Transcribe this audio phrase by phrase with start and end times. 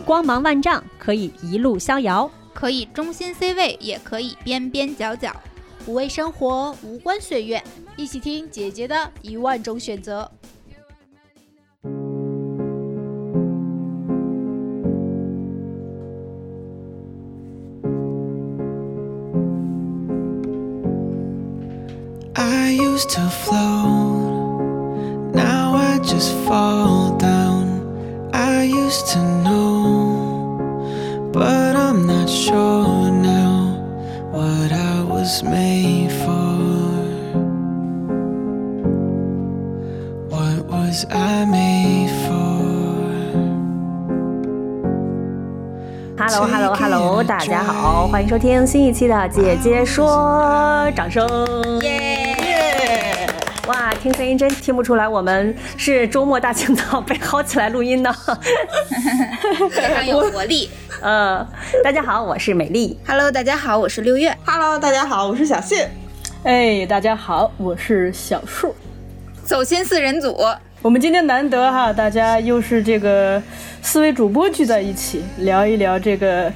[0.00, 5.34] 光芒万丈，可以一路逍遥，可以中心 C 位，也可以边边角角。
[5.86, 7.62] 五味生活，无关岁月，
[7.96, 10.30] 一起听姐姐的一万种选择。
[22.34, 27.80] I used to float, now I just fall down.
[28.32, 29.79] I used to know,
[31.40, 33.72] but I'm not sure now
[34.30, 36.58] what I was made for.
[40.28, 42.60] What was I made for?
[46.18, 51.26] Hello Hello Hello，大家好，欢迎收听新一期的姐姐说，掌声！
[51.80, 52.36] 耶！
[53.66, 58.12] 哇，听声音真听不出来，我们是周末大清早被薅起来录音的。
[59.70, 60.68] 非常有活力。
[61.00, 61.46] 呃，
[61.82, 62.98] 大家好，我是美丽。
[63.06, 64.36] Hello，大家好，我是六月。
[64.44, 65.88] Hello，大家好，我是小谢。
[66.44, 68.74] 哎，大家好，我是小树。
[69.44, 70.36] 走心四人组，
[70.82, 73.42] 我们今天难得哈，大家又是这个
[73.82, 76.52] 四位主播聚在一起，聊一聊这个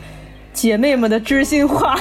[0.52, 1.98] 姐妹们的知心话。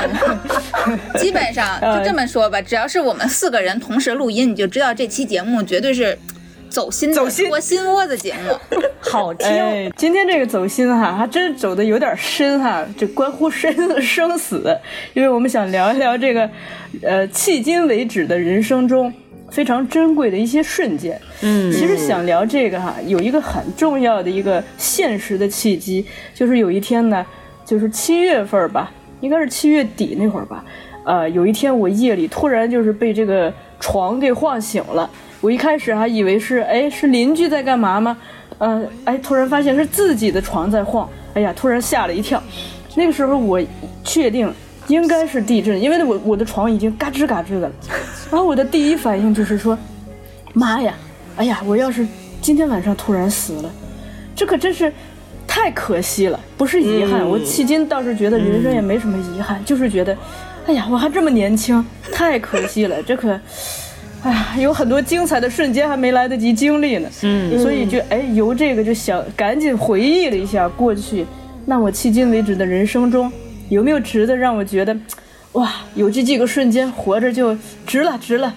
[1.18, 6.18] 基本上就这么说吧，只要是我们四个人同时录音，你就知道这期节目绝对是
[6.68, 8.78] 走心的、走心戳心窝子节目。
[9.00, 14.76] 好听，哎，今天这个走心哈，还真走的有点深哈，这关乎生生死，
[15.14, 16.50] 因为我们想聊一聊这个，
[17.02, 19.12] 呃，迄今为止的人生中
[19.50, 21.18] 非常珍贵的一些瞬间。
[21.40, 27.24] 嗯其实想聊这个哈，有一个很重要的一个现实的契机，就是有一天呢，
[27.64, 30.64] 就是七月份吧，应该是七月底那会儿吧，
[31.06, 35.08] 呃，有一天我夜里突然就是被这个床给晃醒了，
[35.40, 38.16] 我一开始还以为是哎是邻居在干嘛吗？
[38.58, 42.42] 呃，哎，突然发现是自己的床在晃，哎呀，突然吓了一跳。
[42.96, 43.62] 那个时候我
[44.02, 44.52] 确定
[44.88, 47.72] 应该是地震，因为我我的床已经嘎吱嘎吱的了。
[48.30, 49.78] 然后我的第一反应就是说，
[50.54, 50.92] 妈呀，
[51.36, 52.04] 哎呀，我要是
[52.40, 53.70] 今天晚上突然死了，
[54.34, 54.92] 这可真是
[55.46, 56.40] 太可惜了。
[56.56, 60.18] 不是遗憾，我迄今倒是觉得人生也没什么遗憾，就是觉得，
[60.66, 63.38] 哎呀，我还这么年轻，太可惜了，这可。
[64.22, 71.24] 哎呀，有很多精彩的瞬间还没来得及经历呢，嗯，所以就哎由这个就想赶紧回忆了一下过去，
[71.66, 73.30] 那我迄今为止的人生中
[73.68, 74.96] 有没有值得让我觉得，
[75.52, 77.56] 哇，有这几个瞬间活着就
[77.86, 78.52] 值了值了，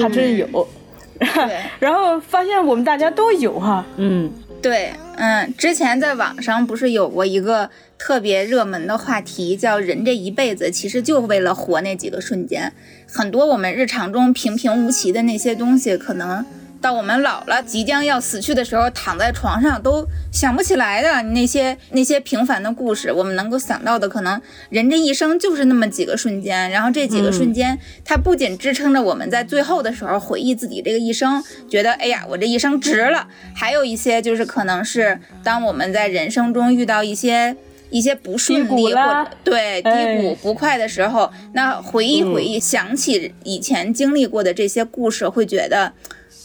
[0.00, 0.68] 还真有，
[1.80, 4.30] 然后发现我们大家都有哈，嗯，
[4.62, 7.68] 对，嗯，之前在网上不是有过一个
[7.98, 12.72] 特别热门的话题，叫“人这一辈子其实就为了活那几个瞬间”。
[13.08, 16.44] 很多我们日常中平平无奇的那些东西，可能
[16.78, 26.70] 到我们老了，即将要死去的时候，躺在床上都想不起来的那些 那些平凡的故事，我们能够想到的，可能人这一生就是那么几个瞬间。
[26.70, 33.26] 然后这几个瞬间，它不仅支撑着我们在最后的时候回忆自己这个一生，觉得哎呀，我这一生值了。
[33.54, 37.56] 还有一些就是可能是当我们在人生中遇到一些。
[37.90, 45.92] 一些不顺低谷利或者对低哎谷不快的时候，那回忆回忆，想起以前经历过的这些故事，会觉得，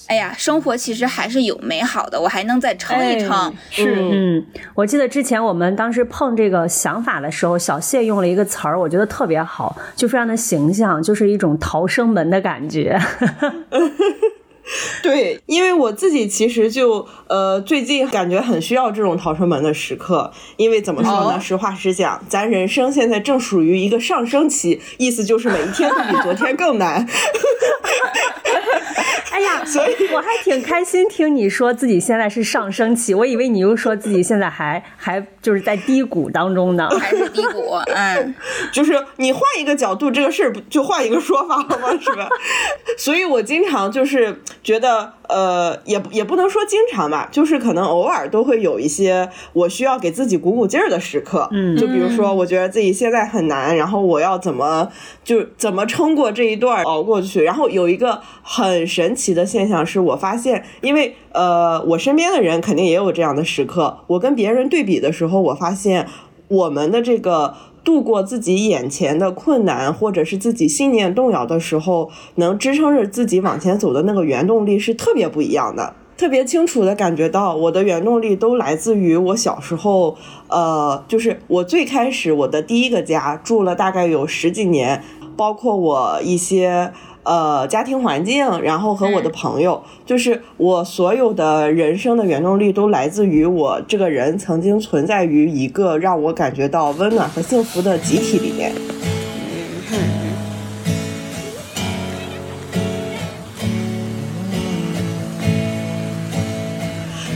[0.07, 3.31] 哎呀，生活其实还是有美好的，我还能再撑一撑。
[3.31, 12.99] 哎是，嗯，我记得之前我们当时碰这个想法的时候，小谢用了一个词儿，我觉得特别好，就非常的形象，就是一种逃生门的感觉。
[15.03, 21.35] 对，因为我自己其实就呃最近感觉很需要这种逃生门的时刻，因为怎么说呢？
[21.35, 27.07] 哦实话实讲，咱人生现在正属于一个上升期，意思就是每一天都比昨天更难。
[29.65, 36.89] 所以我还挺开心听你说自己现在是上升期，我以为你又说自己现在还还就是在低谷当中呢。
[36.99, 38.35] 还是低谷，嗯，
[38.71, 41.89] 就是你换一个角度，这个事儿不就换一个说法了吗？
[42.01, 42.27] 是吧？
[42.97, 51.47] 所以我经常就是觉得，呃，也也不能说经常吧，就是可能偶尔都会有一些我需要给自己鼓鼓劲儿的时刻。
[51.51, 54.89] 嗯就比如说，我觉得自己现在很难，然后我要怎么
[55.23, 57.41] 就怎么撑过这一段熬过去。
[57.43, 66.07] 然后有一个很神奇的现象是，我发现，因为呃，我身边的人肯定也有这样的时刻，我跟别人对比的时候，我发现
[66.49, 75.95] 我们的这个度过自己眼前的困难，或者是自己信念动摇的时候，能支撑着自己往前走的那个原动力是特别不一样的。
[76.17, 80.15] 特别清楚的感觉到，我的原动力都来自于我小时候，
[80.49, 85.03] 呃，就是我最开始我的第一个家住了大概有十几年，
[85.35, 89.31] 包括我一些呃家庭环境，然后和我的嗯。
[89.31, 98.71] 朋友，就是我所有的人生的原动力都来自于我这个人曾经存在于一个让我感觉到温暖和幸福的集体里面。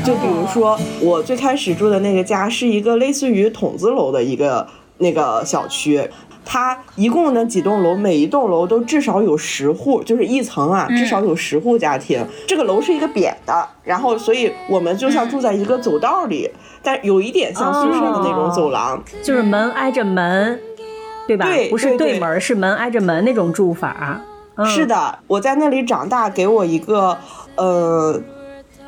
[0.06, 4.68] 就比如说，我最开始住的那个家是一个类似于筒子楼的一个
[5.00, 6.00] 那个小区，
[6.46, 12.26] 它一共那几栋楼，每一栋楼都至少有十户，就是一层啊，至少有十户家庭。
[12.48, 16.50] 这个楼是一个扁的，然后所以我们就像住在一个走道里，
[16.84, 19.04] 但有一点像宿舍的那种走廊。
[19.24, 20.60] 就是门挨着门，
[21.28, 21.46] 对吧？
[21.48, 24.22] 对不是对对对门，是门挨着门那种住法。
[24.58, 27.18] 嗯、是的，我在那里长大，给我一个
[27.58, 28.22] 呃，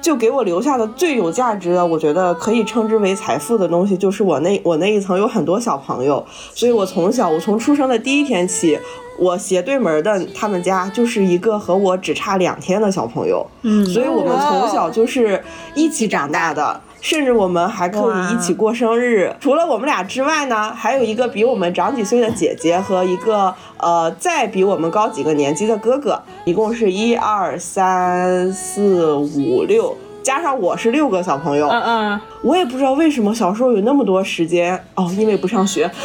[0.07, 6.25] 就给我留下的最有价值的，我觉得可以称之为财富的东西，就是我那我那一层有很多小朋友，
[6.55, 8.79] 所以我从小我从出生的第一天起，
[9.17, 15.43] 我斜对门的他们家就是一个和我只差两天的小朋友，嗯，所以我们从小就是
[15.73, 16.81] 一起长大的。
[16.99, 19.33] 甚至我们还可以一起过生日。
[19.39, 31.67] 除了我们俩之外呢，还有一个比我们长几岁的姐姐和一个呃再比我们高几个年级的哥哥，一共是一二三四五六，加上我是六个小朋友。
[31.67, 35.89] 嗯嗯，我也不知道为什么小时候有那么多时间哦，因为不上学。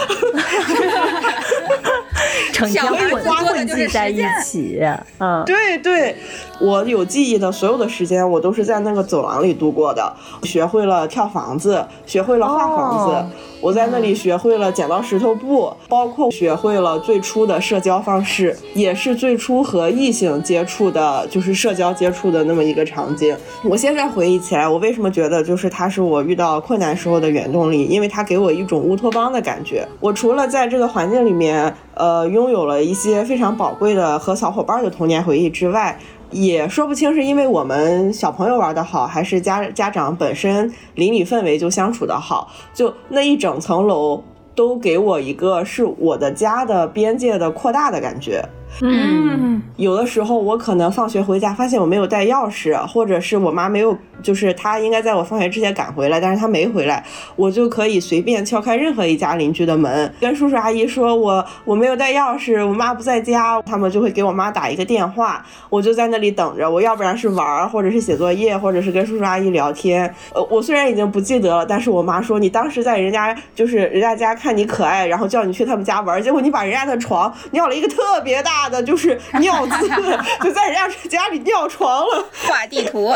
[2.54, 4.80] 成天小孩混子多的混就是迹在一时间起，
[5.18, 6.14] 嗯，对对，
[6.60, 10.14] 我有记忆的所有的时间，我都是在那个走廊里度过的。
[10.42, 13.30] 学会了跳房子，学会了画房子，哦
[13.62, 23.36] 我在那里学会了剪刀石头布，包括学会了最初的社交方式，也是最初和异性接触的，就是社交接触的那么一个场景。
[23.62, 27.84] 我现在回忆起来，我为什么觉得就是它是我遇到困难时候的原动力？
[27.84, 29.86] 因为它给我一种乌托邦的感觉。
[30.00, 35.96] 我除了在这个环境里面，呃，拥有了一些非常宝贵的和小伙伴的童年回忆之外，
[36.32, 44.22] 也说不清是因为我们小朋友玩的好，还是家家长本身邻里氛围就相处的好，就那一整层楼
[44.54, 48.44] 都给我一个是我的家的边界的扩大的感觉。
[48.80, 57.04] 嗯，有的时候我可能放学回家发现我没有带钥匙，或者是我妈没有，就是她应该在我放学之前赶回来，但是她没回来，
[57.36, 70.12] 我就可以随便敲开任何一家邻居的门，跟叔叔阿姨说我我没有带钥匙，我妈不在家，他们就会给我妈打一个电话，我就在那里等着，我要不然是玩儿，或者是写作业，或者是跟叔叔阿姨聊天。
[70.34, 79.88] 呃，我虽然已经不记得了，但是我妈说你当时在人家就是人家家看你可爱，然后叫你去他们家玩儿，结果你把人家的床尿了一个特别大的就是尿渍，
[80.42, 82.24] 就在人家家里尿床了。
[82.46, 83.14] 画地图，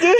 [0.00, 0.10] 对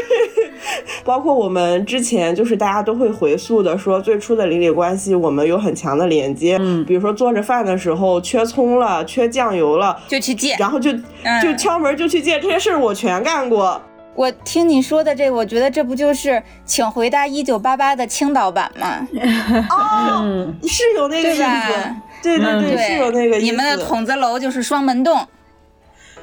[1.05, 6.57] 包括我们之前就是大家都会回溯的说，最初的邻里关系我们有很强的连接。
[6.61, 10.55] 嗯，比如说做着饭的时候缺葱了、缺酱油了，就去借。
[10.59, 10.93] 然后就
[11.23, 13.81] 嗯就敲门就去借，这些事儿我全干过。
[14.15, 16.31] 我听你说的这，我觉得这不就是
[16.65, 19.07] 《请回答一九八八》的青岛版吗？
[19.71, 21.45] 哦，嗯是有那个意思，
[22.23, 23.45] 对对嗯对，是有那个意思。
[23.47, 25.27] 你们的筒子楼就是双门洞，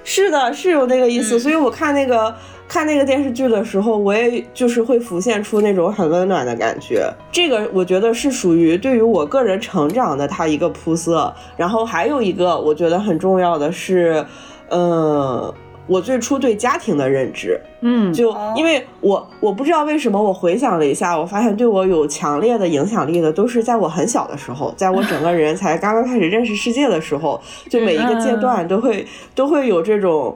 [0.03, 1.37] 是的，是有那个意思。
[1.37, 2.35] 嗯所以我看那个
[2.67, 7.11] 看那个电视剧的时候，我也就是会浮现出那种很温暖的感觉。
[7.31, 11.33] 这个我觉得是属于对于我个人成长的它一个铺色。
[11.57, 14.25] 然后还有一个我觉得很重要的是，
[14.69, 15.53] 嗯。
[15.87, 18.53] 我最初对家庭的认知，嗯，就哦。
[18.55, 27.39] 因为我我不知道为什么，我回想了一下，我发现对我有强烈的影响力的，都是在我很小的时候，在我整个人才刚刚开始认识世界的时候，
[27.69, 30.35] 就每一个阶段都会都会有这种，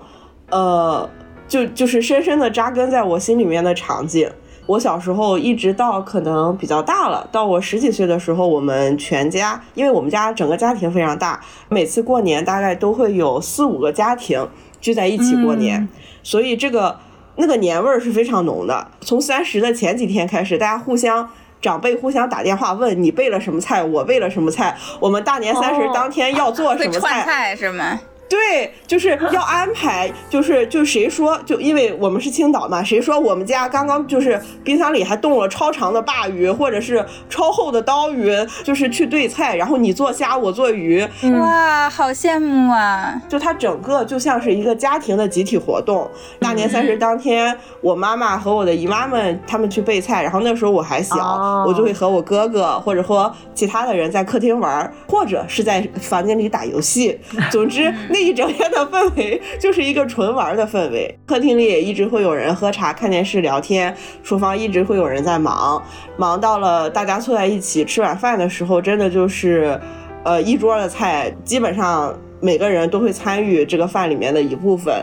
[0.51, 1.09] 呃，
[1.47, 4.29] 就就是深深的扎根在我心里面的场景。
[4.67, 14.47] 我小时候一直到可能比较大了，到我十几岁的时候，我们全家，因为我们家整个家庭非常大，每次过年大概都会有四五个家庭
[14.81, 15.87] 聚在一起过年，
[16.23, 16.99] 所以这个
[17.35, 18.91] 那个年味儿是非常浓的。
[19.01, 21.29] 从三十的前几天开始，大家互相。
[21.61, 27.99] 长辈互相打电话问你备了什么菜，我备了什么菜，我们大年三十哦当天要做什么菜，菜是吗？
[28.29, 38.31] 对，就是要安排，就是就谁说，就因为我们是青岛嘛，谁说我们家刚刚就是冰箱里还冻了超长的鲅鱼，或者是超厚的刀鱼，
[38.63, 41.01] 就是去对菜，然后你做虾，我做鱼，
[41.41, 43.19] 哇，好羡慕啊！
[43.27, 46.07] 就它整个就像是一个家庭的集体活动。
[46.39, 57.19] 大年三十当天，我妈妈和我的姨妈们他们去备菜，然后那时候我还小，哦我就会和我哥哥或者和其他的人在客厅玩，或者是在房间里打游戏。
[57.49, 61.17] 总之，那 一整天的氛围就是一个纯玩的氛围。
[61.25, 65.81] 客厅里也一直会有人喝茶、看电视、聊天，厨房一直会有人在忙，
[66.17, 69.79] 忙到了大家坐在一起吃晚饭的时候，真的就是。
[70.21, 74.93] 呃，一桌的菜基本上每个人都会参与这个饭里面的一部分。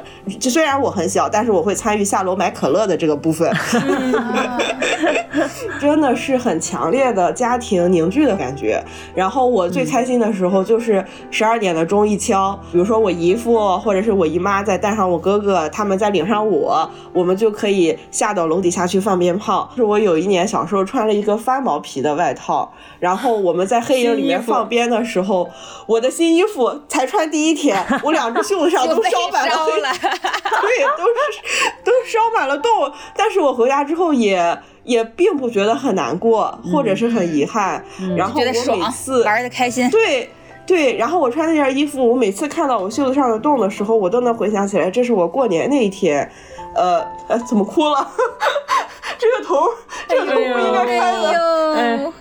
[0.41, 3.53] 就虽然我很小，但是我会参与下楼买可乐的这个部分。
[5.79, 8.83] 真的是很强烈的家庭凝聚的感觉。
[9.15, 19.71] 然后我最开心的时候就是十二点的钟一敲，比如说我姨父或者是我姨妈再带上我哥哥，他们再领上我，我们就可以下到楼底下去放鞭炮。
[19.77, 25.51] 是我有一年小时候穿了一个翻毛皮的外套，然后我们在黑影里面放鞭的时候，
[25.87, 31.41] 我的新衣服才穿第一天， 我两只袖子上都烧满了 对，都是
[31.85, 32.93] 都烧满了洞。
[33.17, 37.85] 但是我回家之后也也并不觉得很难过，或者是很遗憾。
[38.17, 38.45] 然后我
[38.77, 39.91] 每次，玩的开心。
[39.91, 40.31] 对
[40.67, 46.31] 对，然后我穿那件衣服，我每次看到我袖子上的洞的时候，我都能回想起来，这是我过年那一天。
[46.75, 48.07] 呃呃，怎么哭了？
[49.19, 49.67] 这个头，
[50.07, 52.13] 这个头不应该哎开的。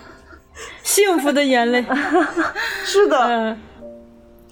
[0.82, 1.84] 幸福的眼泪。
[2.84, 3.60] 是的，嗯，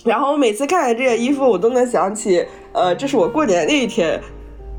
[0.05, 4.21] 然后我每次看见这件衣服，我都能想起，呃，这是我过年那一天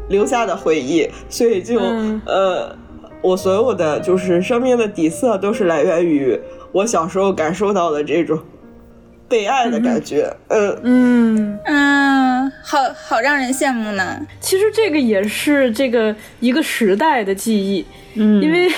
[0.07, 2.75] 留下的回忆，所以就、嗯呃，
[3.21, 6.39] 我所有的就是生命的底色都是来源于
[6.71, 8.39] 我小时候感受到的这种
[9.27, 14.19] 被爱的感觉，嗯嗯，嗯，好好让人羡慕呢。
[14.39, 18.69] 其实这个也是这个一个时代的记忆，嗯，因为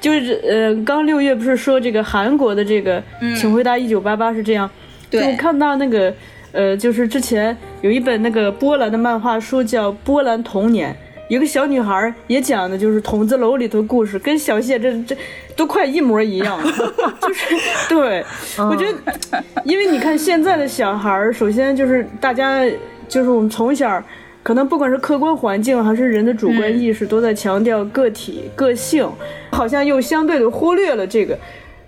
[0.00, 3.02] 就是呃，刚六月不是说这个韩国的这个，
[3.38, 4.70] 请回答一九八八是这样，就
[5.10, 6.14] 对我看到那个
[6.52, 10.92] 呃，就是之前有一本那个波兰的漫画书叫《波兰童年》。
[11.28, 15.16] 有个小女孩也讲的就是筒子楼里头的故事，跟小谢这这
[15.54, 16.58] 都快一模一样，
[17.22, 17.54] 就是
[17.88, 18.24] 对，
[18.56, 18.84] 我觉
[19.30, 22.64] 得，因为你看现在的小孩儿，首先就是大家
[23.06, 24.02] 就是我们从小，
[24.42, 29.08] 可能不管是客观环境还是人的主观意识，都在强调个体个性，
[29.52, 31.38] 好像又相对的忽略了这个。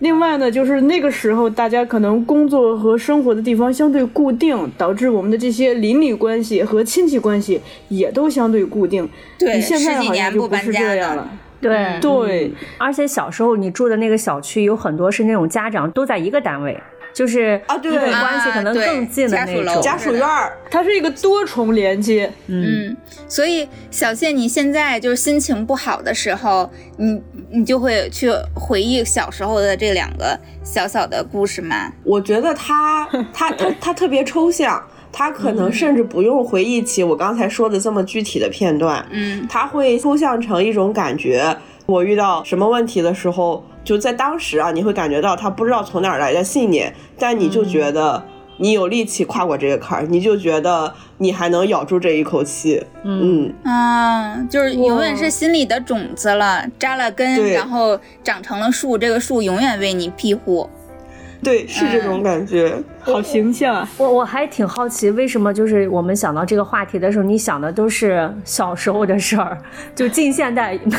[0.03, 9.09] 另外呢，就是那个时候大家可能工作和生活的地方相对固定，导致我们的这些邻里关系和亲戚关系也都相对固定。
[9.39, 11.31] 对你现在十几好像年就不是搬家的这样了。
[11.61, 12.01] 对。
[12.01, 16.77] 对，而且小时候你住的那个小区有很多是那种家长都在一个单位，
[17.13, 19.83] 就是啊对关系可能更近的家属楼那种。
[19.83, 22.31] 家属院儿，它是一个多重连接。
[22.47, 22.97] 嗯，
[23.29, 31.93] 所以小谢，你现在就是心情不好的时候，你你就会去回忆小时候的这两个小小的故事吗？
[32.05, 41.57] 我觉得他 他他他特别抽象，他可能甚至不用回忆起我刚才说的这么具体的片段，嗯，他会抽象成一种感觉。
[41.85, 48.23] 我遇到什么问题的时候，就在当时啊，你会感觉到他不知道从哪儿来的信念，但你就觉得
[48.59, 52.85] 你有力气跨过这个坎儿，你就觉得你还能咬住这一口气。
[53.03, 60.69] 嗯，啊，就是永远是心里的种子了，扎了根，然后长成了树，这个树永远为你庇护。
[61.43, 62.73] 对，是这种感觉。
[63.01, 63.89] 好形象啊！
[63.99, 69.59] 我我还挺好奇，为什么就是我们想到这个话题的时候，你想的都是小时候的事儿，
[69.93, 70.97] 就近现代没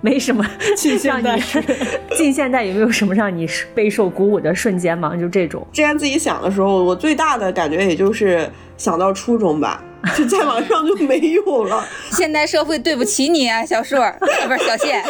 [0.00, 0.44] 没什么
[0.76, 1.74] 近现代让你
[2.16, 5.16] 近现代有没有什么让你备受鼓舞的瞬间吗？
[5.16, 5.64] 就这种。
[5.72, 9.80] 之前自己想的时候，我最大的感觉也就是想到初中吧，
[10.16, 11.86] 就再往上就没有了。
[12.10, 15.00] 现代社会对不起你啊，小树，啊不是小谢。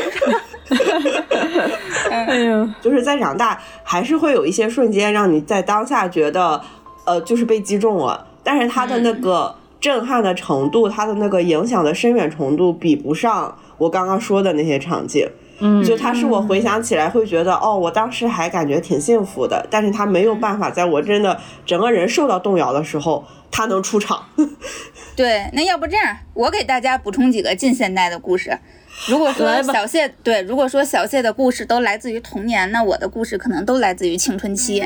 [2.80, 6.60] 就是在长大，还是会有一些瞬间让你在当下觉得，
[7.04, 15.28] 呃，就是被击中了，但是他的那个震撼的程度，他的那个影响的深远程度，比不上我刚刚说的那些场景。
[15.60, 24.26] 嗯，就它是我回想起来会觉得，哦，我当时还感觉挺幸福的，但是它没有办法在我真的整个人受到动摇的时候，它能出场。
[25.14, 28.58] 对，那要不这样，我给大家补充几个近现代的故事。
[29.08, 34.82] 如果说小谢对，如果说小谢的故事都来自于童年，那我的故事可能都来自于青春期。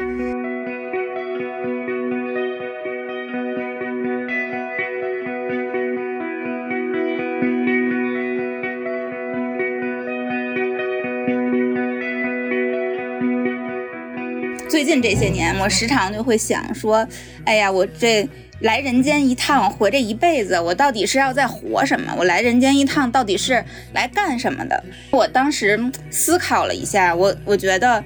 [14.69, 17.07] 最近这些年，我时常就会想说，
[17.45, 18.29] 哎呀，我这
[18.61, 22.13] 来人间一趟，活这一辈子，我到底是要在活什么？
[22.19, 24.83] 我来人间一趟，到底是来干什么的？
[25.11, 28.03] 我当时思考了一下，我我觉得，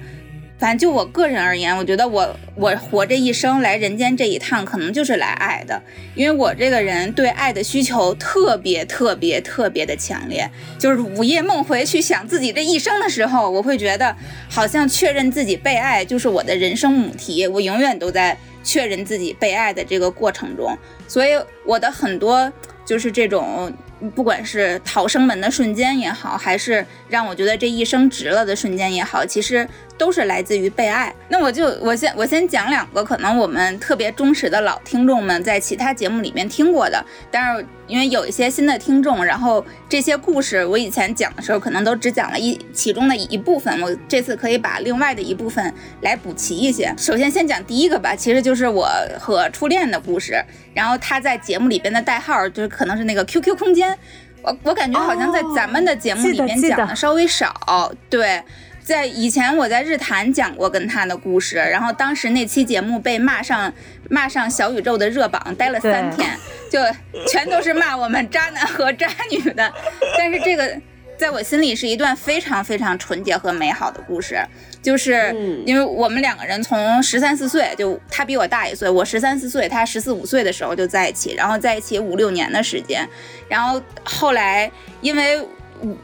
[0.63, 5.83] 反正就我个人而言，我觉得我我活这一生来人间这一趟，可能就是来爱的，
[6.15, 14.15] 因为我这个人对爱的需求特别特别特别的强烈，就是午夜梦回去想自己这一生的时候，我会觉得
[14.49, 20.77] 好像确认自己被爱就是我的人生母题，我永远都在确认自己被爱的这个过程中，
[21.09, 21.31] 所以
[21.65, 22.49] 我的很多
[22.85, 23.69] 就是这种
[24.15, 31.13] 不管是逃生门的瞬间也好，还是让我觉得这一生值了的瞬间也好，其实都是来自于被爱。
[31.29, 46.93] 那我就我先我先讲两个可能我们特别忠实的老听众们在其他节目里面听过的，但是因为有一些新的听众，然后这些故事我以前讲的时候可能都只讲了一其中的一部分，我这次可以把另外的一部分来补齐一些。
[46.97, 48.87] 首先先讲第一个吧，其实就是我
[49.19, 53.97] 和初恋的故事，然后他在节目里边的代号就是可能是那个 QQ 空间。
[54.41, 58.43] 我我感觉好像在咱们的节目里面讲的稍微少，对，
[58.83, 63.73] 在以前我在日坛讲过跟他的故事，然后当时那期节目被骂上
[64.09, 66.29] 骂上小宇宙的热榜，待了三天，
[66.69, 66.79] 就
[67.27, 69.73] 全都是骂我们渣男和渣女的，
[70.17, 70.79] 但是这个。
[71.15, 74.43] 在我心里是一段非常非常纯洁和美好的故事，
[74.81, 75.63] 就是嗯。
[75.65, 83.07] 因为我们两个人从十三四岁，就他比我大一岁，我十三四岁，他十四五岁的时候就在一起，然后在一起五六年的时间，
[83.47, 84.69] 然后后来
[85.01, 85.39] 因为
[85.79, 85.95] 我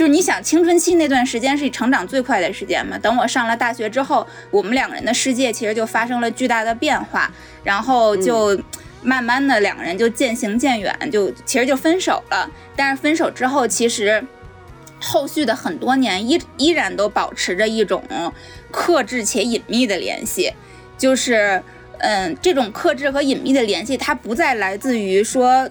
[0.00, 7.30] 就是你想青春期那段时间是成长最快的时间嘛，等我上了大学之后，我们两个人的世界其实就发生了巨大的变化，
[7.62, 8.58] 然后就。
[9.02, 12.50] 慢慢的，两个人就渐行渐远，就其实就分手了。
[12.76, 14.22] 但是分手之后，其实
[15.00, 18.02] 后续的很多年依依然都保持着一种
[18.70, 20.52] 克制且隐秘的联系，
[20.98, 21.62] 就是
[22.00, 25.66] 嗯，这种克制和隐秘的联系，它不再来自于说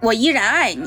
[0.00, 0.86] 我依然爱你，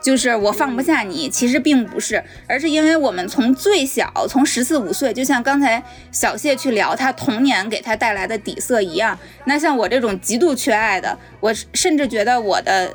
[0.00, 9.18] 就是我放不下你，其实并不是，而是因为我们从最小，从十四五岁，就像刚才小谢去聊他童年给他带来的底色一样。
[9.44, 12.92] 那像我这种极度缺爱的，我甚至觉得我的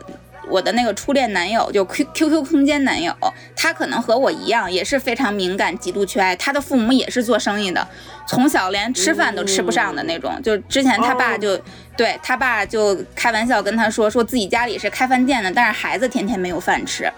[0.50, 3.14] 我的那个初恋男友，就 Q Q Q 空间男友，
[3.56, 6.36] 他可能和我一样，也是非常敏感、极度缺爱。
[6.36, 7.88] 他的父母也是做生意的，
[8.28, 10.40] 从小连吃饭都吃不上的那种。
[10.44, 11.60] 就之前他爸就、
[11.98, 17.12] 对他爸就开玩笑跟他说，说自己家里是开饭店的，但是孩子天天没有饭吃。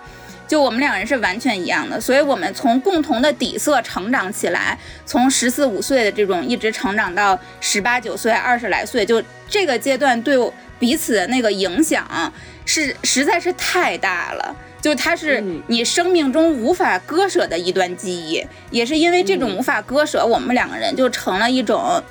[0.48, 10.37] 就我们两人是完全一样的，所以我们从共同的底色成长起来，从十四五岁的这种一直成长到十八九岁、二十来岁，就这个阶段对
[10.79, 12.33] 彼此的那个影响
[12.68, 14.56] 是实在是太大了。
[14.80, 15.64] 就它是嗯。
[15.68, 22.01] 你生命中无法割舍的一段记忆，也是因为这种无法割舍，我们两个人就成了一种，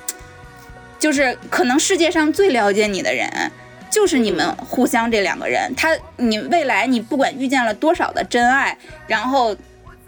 [0.99, 3.51] 就是可能世界上最了解你的人，
[3.89, 9.55] 就是你们互相这两个人，他你未来你不管遇见了多少的真爱，然后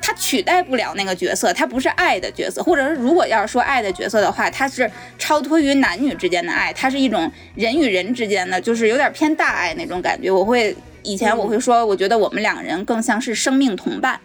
[0.01, 10.31] 他取代不了那个角色，他不是爱的角色，或者是如果要是说爱的角色的话，他是超脱于男女之间的爱，它是一种人与人之间的，就是有点偏大爱那种感觉。
[10.31, 14.19] 我会以前我会说，我觉得我们两个人更像是生命同伴。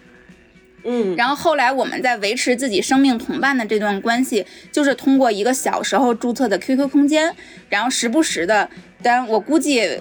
[0.87, 7.35] 嗯，然后后来我们在维持自己生命同伴的这段关系，就是通过一个小时候注册的 QQ 空间，
[7.71, 8.69] 然后时不时的，
[9.03, 9.99] 但我估计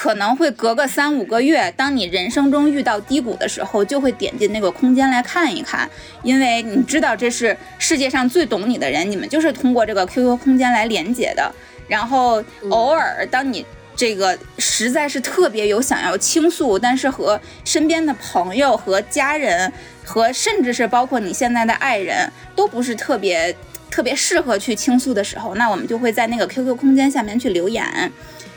[0.00, 5.90] 可能会隔个三五个月，当你人生中遇到低谷的时候，就会点进那个空间来看一看，
[6.22, 11.52] 因为你知道这是世界上最懂你的人，你们就是通过这个 QQ 空间来连接的。
[11.88, 19.72] 然后偶尔当你这个实在是特别有想要倾诉，但是和身边的朋友和家人
[20.04, 23.52] 和甚至是包括你现在的爱人都不是特别
[23.90, 28.12] 特别适合去倾诉的时候，那我们就会在那个 QQ 空间下面去留言。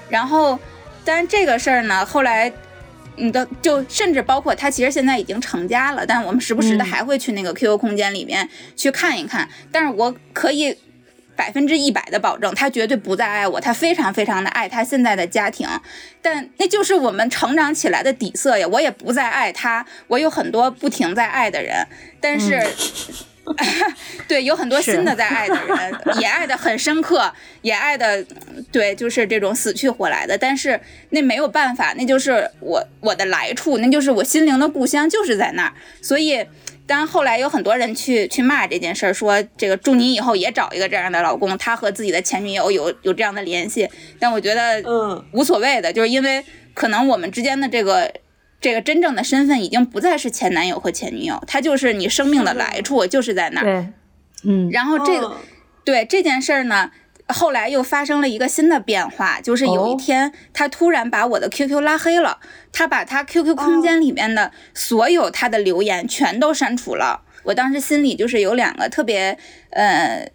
[0.07, 0.59] 然后，
[1.03, 2.51] 当然这个事儿呢，后来。
[3.17, 9.47] 你的就甚至包括他其实现在已经成家了，但我们时不时的嗯还会去那个 QQ 空间里面去看一看。
[9.69, 10.75] 但是我可以
[11.35, 15.67] 百分之一百的保证，他绝对不再爱我，他非常非常的爱他现在的家庭，
[16.21, 18.65] 但那就是我们成长起来的底色呀。
[18.65, 21.85] 我也不再爱他，我有很多不停在爱的人，
[22.21, 22.65] 但是。
[24.27, 28.23] 对，有很多新的在爱的人， 也爱的很深刻，也爱的，
[28.71, 30.37] 对，就是这种死去活来的。
[30.37, 35.73] 但是那没有办法，那就是我我的来处，那就是我心灵的故乡，就是在那儿。
[36.01, 36.45] 所以，
[36.85, 43.89] 当然后来有很多人去去骂这件事儿，说这个祝你以后也找一个这样的老公，他和自己的前女友有 有这样的联系。
[44.19, 48.13] 但我觉得，嗯，无所谓的，就是因为可能我们之间的这个
[48.61, 53.63] 这个真正的身份已经不再是前男友和前女友，他就是你生命的来处，就是在那儿。
[53.63, 53.87] 对，
[54.43, 55.37] 嗯，然后这个、嗯
[55.83, 56.91] 对这件事儿呢，
[57.27, 62.37] 后来又发生了一个新的变化，就是有一哦天他突然把我的 QQ 拉黑了，
[62.71, 67.23] 他把他 QQ 空间里面的所有他的留言全都删除了。
[67.45, 69.35] 我当时心里就是有两个特别
[69.71, 70.31] 呃，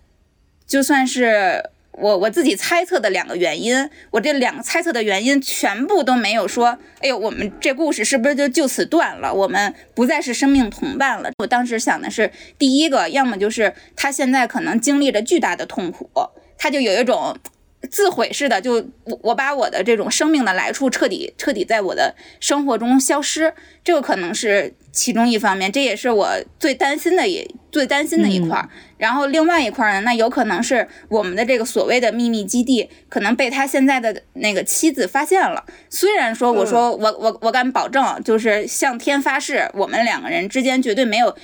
[0.67, 1.71] 就算是。
[1.99, 9.33] 我我自己猜测的两个原因，我这两个猜测的原因全部都没有说，哎呦，我们这故事是不是就就此断了？
[9.33, 11.31] 我们不再是生命同伴了。
[11.39, 16.11] 我当时想的是，第一个，要么就是他现在可能经历着巨大的痛苦，
[16.59, 17.37] 他就有一种
[17.91, 23.53] 自毁似的，就我我把我的这种生命的来处彻底彻底在我的生活中消失，
[23.85, 28.69] 这个可能是其中一方面，这也是我最担心的也最担心的一块儿。
[28.99, 35.65] 然后另外一块儿呢，那有可能是我们的这个所谓的秘密基地，可能被他现在的那个妻子发现了。
[35.91, 41.37] 虽然说我说我我我敢保证，就是向天发誓，我们两个人之间绝对没有。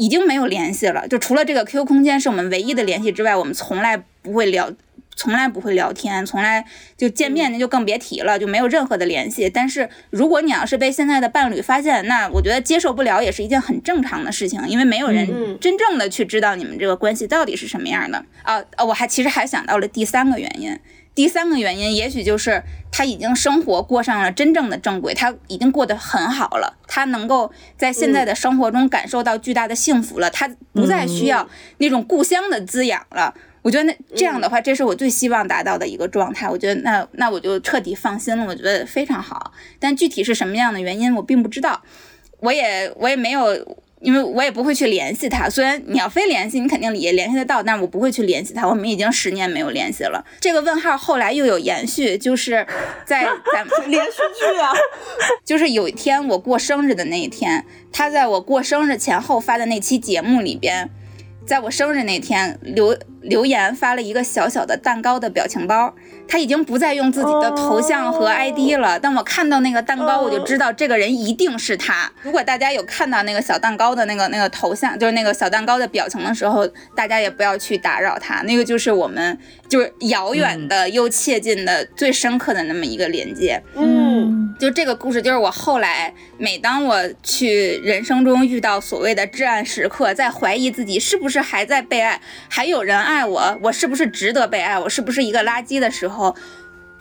[0.00, 4.70] 已经没有联系了，就除了这个 QQ 空间是我们唯一的联系之外，我们从来不会聊，
[5.18, 6.64] 从来不会聊天，从来
[6.96, 9.50] 就见面那就更别提了，就没有任何的联系。
[9.50, 18.62] 但是如果你要是被现在的伴侣发现，那我觉得接受不了也是一件很正常的事情，因为没有人真正的去知道你们这个关系到底是什么样的啊。
[18.76, 20.78] 啊，我还其实还想到了第三个原因。
[21.16, 33.34] 第三个原因，也许就是他已经生活过上了真正的正轨，他已经过得很好了，他能够在现在的生活中感受到巨大的幸福了，他不再需要那种故乡的滋养了。
[33.62, 36.48] 我觉得那这样的话，这是我最希望达到的一个状态。
[36.48, 39.52] 我觉得那那我就彻底放心了，我觉得非常好。
[39.78, 41.82] 但具体是什么样的原因，我并不知道，
[42.40, 43.78] 我也我也没有。
[44.00, 48.64] 因为我也不会去联系他，虽然你要非联系，你肯定也联系得到，但是我不会去联系他。
[48.64, 50.24] 我们已经十年没有联系了。
[50.38, 52.64] 这个问号后来又有延续，就是
[53.04, 54.70] 在咱们 连续剧啊，
[55.44, 60.88] 就是有一天我过生日的那一天，他在我过生日前后发的那期节目里边，
[61.48, 65.94] 在我生日那天留留言发了一个小小的蛋糕的表情包。
[66.30, 72.12] 他已经不再用自己的头像和 ID 了，但我看到那个蛋糕，我就知道这个人一定是他。
[72.20, 78.42] 如果大家有看到那个小蛋糕的那个那个头像，就是那个小蛋糕的表情的时候，大家也不要去打扰他。
[78.42, 79.38] 那个就是我们
[79.70, 83.62] 就是遥远的又切近的最深刻的那么一个连接。
[83.74, 84.07] 嗯，
[84.58, 96.34] 就这个故事，就是我后来每当我去人生中遇到所谓的至暗时刻，在怀疑自己是不是还在被爱，还有人爱我，我是不是值得被爱，我是不是一个垃圾的时候。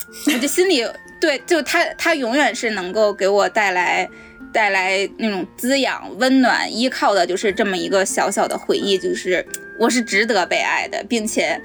[0.28, 0.88] 我就心里
[1.20, 4.08] 对，就他，他永远是能够给我带来
[4.54, 9.46] 带来那种滋养、温暖、依靠的，就是这么一个小小的回忆，就是
[9.78, 11.60] 我是值得被爱的，并且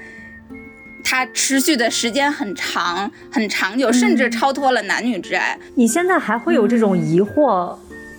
[1.03, 5.57] 它持续的时间很长、很长久，甚至超脱了男女之爱。
[5.75, 7.75] 你现在还会有这种疑惑，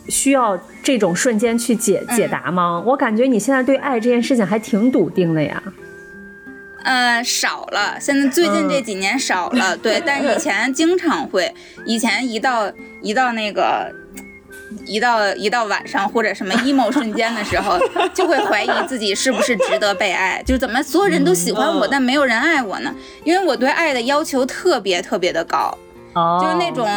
[0.08, 2.82] 需要这种瞬间去解解答吗？
[2.86, 5.62] 我感觉你现在对爱这件事情还挺笃定的呀。
[6.84, 7.98] 呃，少了。
[7.98, 10.02] 现在最近这几年少了，对。
[10.04, 11.54] 但是以前经常会，
[11.86, 12.70] 以前一到
[13.00, 13.90] 一到那个，
[14.87, 17.78] 一到一到晚上或者什么 emo 瞬间的时候，
[18.14, 22.94] 就会怀疑自己是不是值得被爱，就怎么所有人都喜欢我，但没有人爱我呢？
[23.24, 25.76] 因为我对爱的要求特别特别的高，
[26.40, 26.88] 就是那种。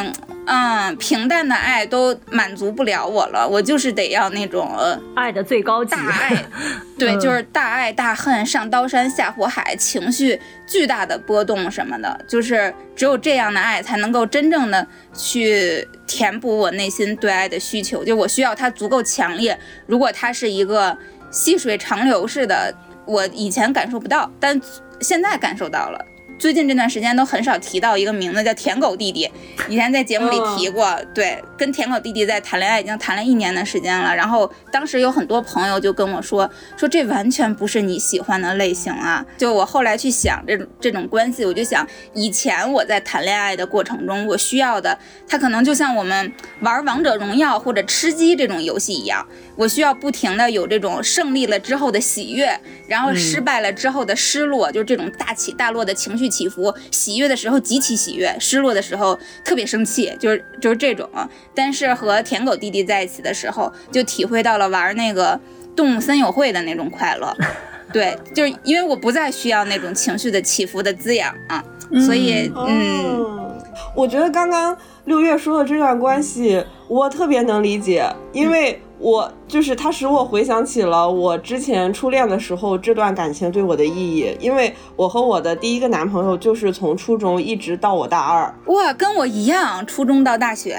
[0.50, 4.72] 嗯，平淡的爱都满足不了我了，我就是得要那种
[5.14, 6.46] 爱的最高级大爱，
[6.98, 19.60] 对，就是大爱大恨上刀山下火海，情绪巨大的波动什么的，就是只有这样的爱才能够真正的去填补我内心对爱的需求，就我需要它足够强烈。
[19.86, 20.98] 如果它是一个
[21.30, 22.74] 细水长流似的，
[23.06, 24.58] 我以前感受不到，但
[25.02, 26.06] 现在感受到了。
[26.39, 29.30] 最近这段时间都很少提到一个名字叫舔狗弟弟，
[29.67, 34.15] 以前在节目里提过，对，跟舔狗弟弟在谈恋爱已经谈了一年的时间了。
[34.15, 36.47] 然后当时有很多朋友就跟我说，
[36.78, 39.26] 说这完全不是你喜欢的类型啊。
[39.38, 44.97] 就我后来去想这种这种关系，我就想以前我在谈恋爱的过程中，我需要的，
[45.28, 56.27] 他可能就像我们玩王者荣耀或者吃鸡这种游戏一样，我需要不停的有这种胜利了之后的喜悦，然后失败了之后的失落，就是这种大起大落的情绪。
[56.30, 61.10] 起伏，喜悦的时候极其喜悦，失落的时候特别生气，就是就是这种。
[61.54, 65.40] 但是和舔狗弟弟在一起的时候，就体会到了玩那个
[65.76, 67.36] 动物森友会的那种快乐。
[67.94, 71.63] 对，就是因为我不再需要那种情绪的起伏的滋养啊，
[72.06, 73.50] 所以嗯，
[73.96, 78.82] 我觉得刚刚六月说的这段关系，我特别能理解，因为。
[79.00, 90.76] 我就是它，使我回想起了我之前初恋的时候这段感情对我的意义，因为我和我的第一个男朋友就是从初中一直到我大二，哇，跟我一样，初中到大学，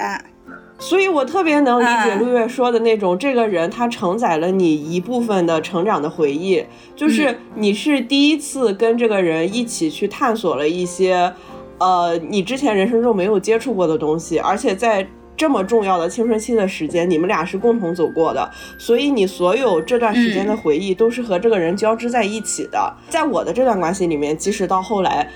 [0.81, 6.65] 所以我特别能理解六月说的那种，这个人他承载了你一部分的成长的回忆，
[6.97, 11.33] 就是你是第一次跟这个人一起去探索了一些，
[11.79, 15.09] 呃，你之前人生中没有接触过的东西，而且在。
[15.39, 22.93] 这么重要的青春期的时间，你们俩是共同走过的，所以你所有这段时间的回忆都是和这个人交织在一起的。
[23.09, 25.29] 在我的这段关系里面，即使到后来，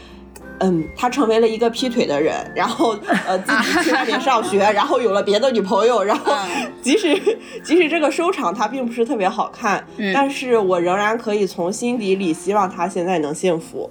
[0.59, 6.35] 嗯，他成为了一个劈腿的人，然后呃自己去外面上学，然后有了别的女朋友，然后
[6.83, 7.17] 即使
[7.63, 13.89] 即使这个收场他并不是特别好看，但是我仍然可以从心底里希望他现在能幸福。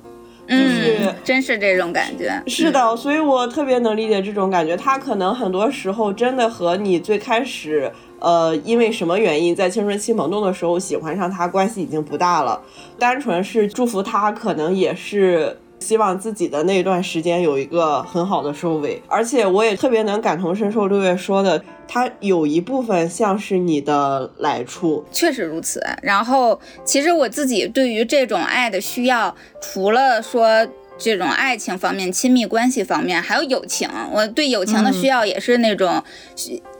[0.53, 2.41] 嗯，真是这种感觉。
[2.47, 4.75] 是的，所以我特别能理解这种感觉。
[4.75, 12.61] 他可能很多时候真的和你最开始，呃，因为什么原因在青春期萌动的时候喜欢上他，关系已经不大了。
[12.99, 15.57] 单纯是祝福他，可能也是。
[15.81, 25.83] 希望自己的那段时间有一个很好的收尾，而且我也特别能感同身受六月说的，他有一部分像是你的来处，确实如此。
[26.01, 30.65] 然后，其实我自己对于这种爱的需要，除了说
[31.01, 33.89] 这种爱情方面、亲密关系方面，还有友情。
[34.11, 36.03] 我对友情的需要也是那种。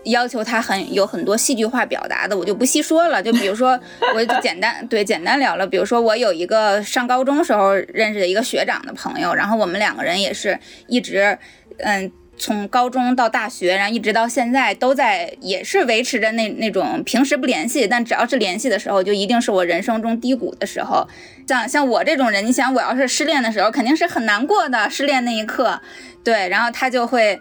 [0.05, 3.21] 要求他很有很多戏剧化表达的，我就不细说了。
[3.21, 3.79] 就比如说，
[4.15, 5.67] 我就简单 对简单聊了。
[5.67, 10.57] 比如说，我有一个上高中时候认识的一个学长的朋友，然后我们两个人也是
[10.88, 11.38] 一直，
[11.77, 21.08] 嗯，从高中到大学，然后一直到现在都在，也是维持着那那种平时不联系，但只要是联系的时候，就一定是我人生中低谷的时候。
[21.47, 24.89] 像像我这种人，你想我要是失恋的时候，肯定是很难过的。
[24.89, 25.80] 失恋那一刻，
[26.23, 27.39] 对，然后他就会。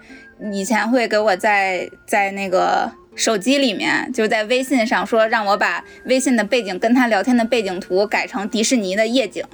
[0.50, 9.44] 以前会给我在在那个手机里面，就在微信上说让我把微信的背景跟他聊天的背景图改成迪士尼的夜景，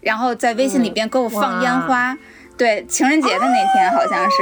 [0.00, 2.16] 然后在微信里边给我放烟花。
[2.62, 4.36] 对，情人节的那天好像是，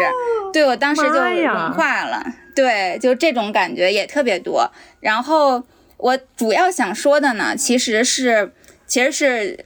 [0.53, 2.23] 对我当时就融化了。
[2.55, 4.71] 对，就这种感觉也特别多。
[5.01, 5.63] 然后
[5.97, 8.53] 我主要想说的呢，其实是
[8.87, 9.65] 其实是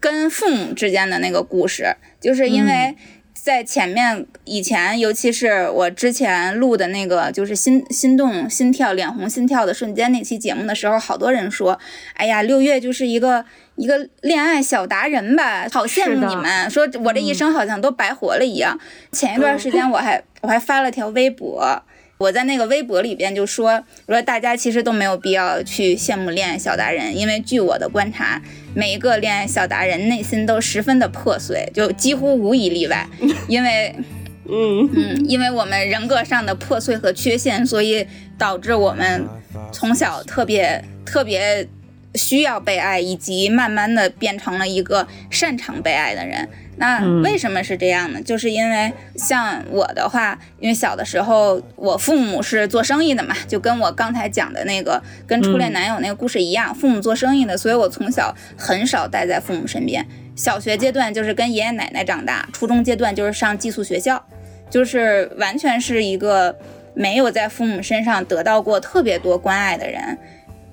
[0.00, 2.96] 跟父母之间的那个故事，就是因为。
[3.44, 11.78] 在前面以前，尤其是我之前录的那个，就是心心动、心跳、脸红、心跳的瞬间那期节目的时候，好多人说
[12.16, 13.44] ：“哎呀，六月就是一个
[13.76, 18.78] 一个恋爱小达人吧，好羡慕你们。”说我这一生好像都白活了一样。
[19.12, 21.82] 前一段时间我还我还发了条微博。
[22.16, 28.40] 我在那个微博里边就说，我说大家其实都没有必要去羡慕恋爱小达人，因为据我的观察，
[28.72, 33.06] 每一个恋爱小达人内心都十分的破碎，就几乎无一例外。
[33.48, 33.94] 因为，
[34.48, 38.06] 嗯嗯，因为我们人格上的破碎和缺陷，所以
[38.38, 39.26] 导致我们
[39.72, 41.66] 从小特别特别
[42.14, 46.48] 需要被爱，以及慢慢的变成了一个擅长被爱的人。
[46.76, 48.20] 那为什么是这样呢？
[48.20, 60.04] 就是因为像我的话，因为小的时候我父母是做生意的嘛，就跟我刚才讲的那个跟初恋男友那个故事一样，父母做生意的，所以我从小很少待在父母身边。
[60.34, 64.20] 小学阶段就是跟爷爷奶奶长大，初中阶段就是上寄宿学校，
[64.68, 66.58] 就是完全是一个
[66.92, 70.18] 没有在父母身上得到过特别多关爱的人。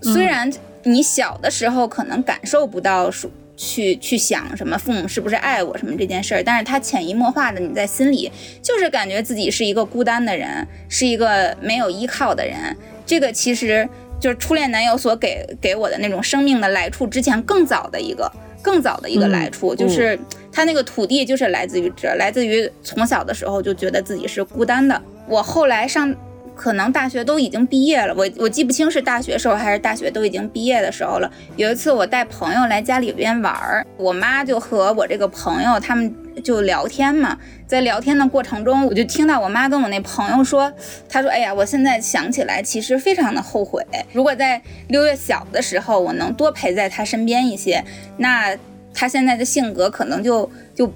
[0.01, 0.51] 虽然
[0.83, 3.29] 你小的时候可能感受不到说。
[3.57, 12.75] 去去想什么父母是不是爱我什么这件事儿，但是他潜移默化的你在心里就是感觉自己是一个孤单的人，是一个没有依靠的人。
[13.05, 13.87] 这个其实
[14.19, 18.31] 就是初恋男友所给给我的那种生命的来处之前更早的一个
[18.63, 20.17] 更早的一个来处，就是
[20.51, 24.99] 他那个土地就是来自于这，来自于从小的时候就觉得自己是孤单的。
[25.27, 26.15] 我后来上。
[26.61, 31.31] 可能大学都已经毕业了，我我记不清是大学时候还是大学都已经毕业的时候了。
[31.55, 40.71] 有一次我带朋友来家里边玩儿，我妈就和我这个朋友他们就聊天嘛，在聊天的过程中，我就听到我妈跟我那朋友说，
[41.09, 47.83] 她说：“哎呀，我现在想起来，其实非常的后悔，如果在六月小的时候，我能多陪在她身边一些，
[48.17, 48.55] 那
[48.93, 50.93] 她现在的性格可能就就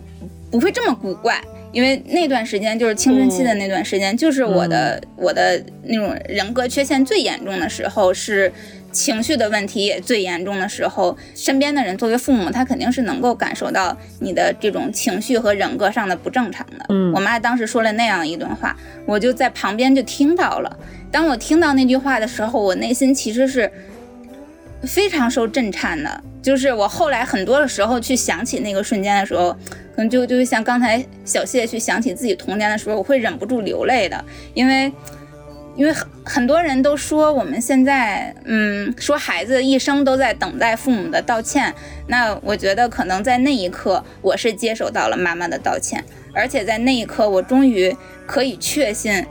[0.51, 1.41] 不会这么古怪。”
[1.75, 8.49] 因为那段时间就是青春期的那段时间，就是我的我的那种人格缺陷最严重的时候，是
[8.93, 11.17] 情绪的问题也最严重的时候。
[11.35, 16.85] 身边的人作为父母，他肯定是能够感受到你的这种情绪和人格上的不正常的。
[16.87, 18.73] 嗯，我妈当时说了那样一段话，
[19.05, 20.79] 我就在旁边就听到了。
[21.11, 23.69] 当我听到那句话的时候，我内心其实是
[24.83, 26.23] 非常受震颤的。
[26.41, 29.55] 就是我后来很多的时候去想起那个瞬间的时候。
[29.95, 34.91] 可能就就像刚才小谢去想起自己童年的时候，我会忍不住流泪的，因为，
[35.77, 41.73] 因为很很多人都说我们现在，嗯，说孩子一生都在等待父母的道歉。
[42.07, 49.25] 那我觉得可能在那一刻，我是接受到了妈妈的道歉，而且在那一刻，我终于可以确信，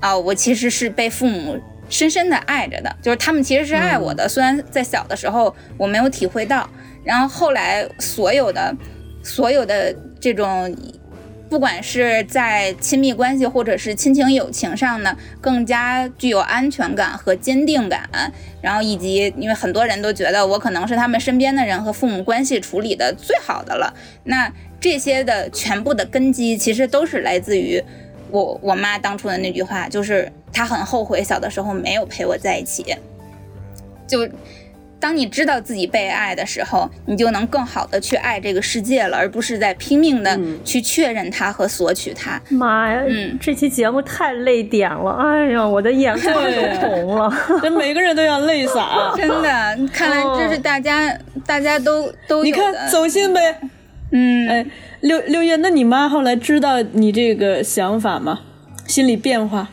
[0.00, 1.56] 啊，我其实是被父母
[1.92, 6.68] 深深的爱着的，就是他们其实是爱我的，虽然在小的时候我没有体会到，
[7.04, 8.74] 然后后来所有的。
[9.24, 10.76] 所有的这种，
[11.48, 18.10] 不管是在亲密关系或者是亲情友情上呢，更加具有安全感和坚定感。
[18.60, 23.94] 然后以及，因为很多人都觉得我可能是他们身边的人和父母关系处理的最好的了。
[24.24, 27.80] 那这些的全部的根基，其实都是来自于
[28.32, 32.94] 我我妈当初的那句话，就是她很后悔小的时候没有陪我在一起。
[34.06, 34.28] 就。
[35.02, 42.40] 当你知道自己被爱的时候，你就能更好的去爱这个世界了，而不是在拼命的去确认它和索取它。
[42.50, 47.36] 妈呀，嗯这期节目太泪点了，哎呀，我的眼眶都红了。
[47.60, 49.12] 这每个人都要泪洒。
[49.18, 51.12] 真的，看来这是大家、
[51.44, 53.58] 大家都都你看，走心呗。
[54.12, 54.64] 嗯，哎，
[55.00, 58.42] 六六月，那你妈后来知道你这个想法吗？
[58.86, 59.68] 心理变化？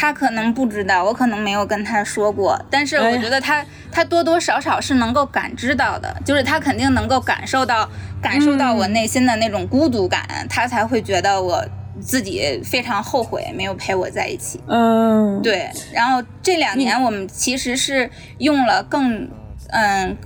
[0.00, 7.90] 他可能不知道，我可能没有跟他说过，但是我觉得他、他多多少少是能够感知到的，就是他肯定能够感受到
[8.22, 11.66] 感受到我内心的那种孤独感，他才会觉得我
[12.00, 14.60] 自己非常后悔没有陪我在一起。
[14.68, 18.08] 嗯，对，然后这两年我们其实是
[18.38, 19.28] 用了更
[19.70, 20.16] 嗯。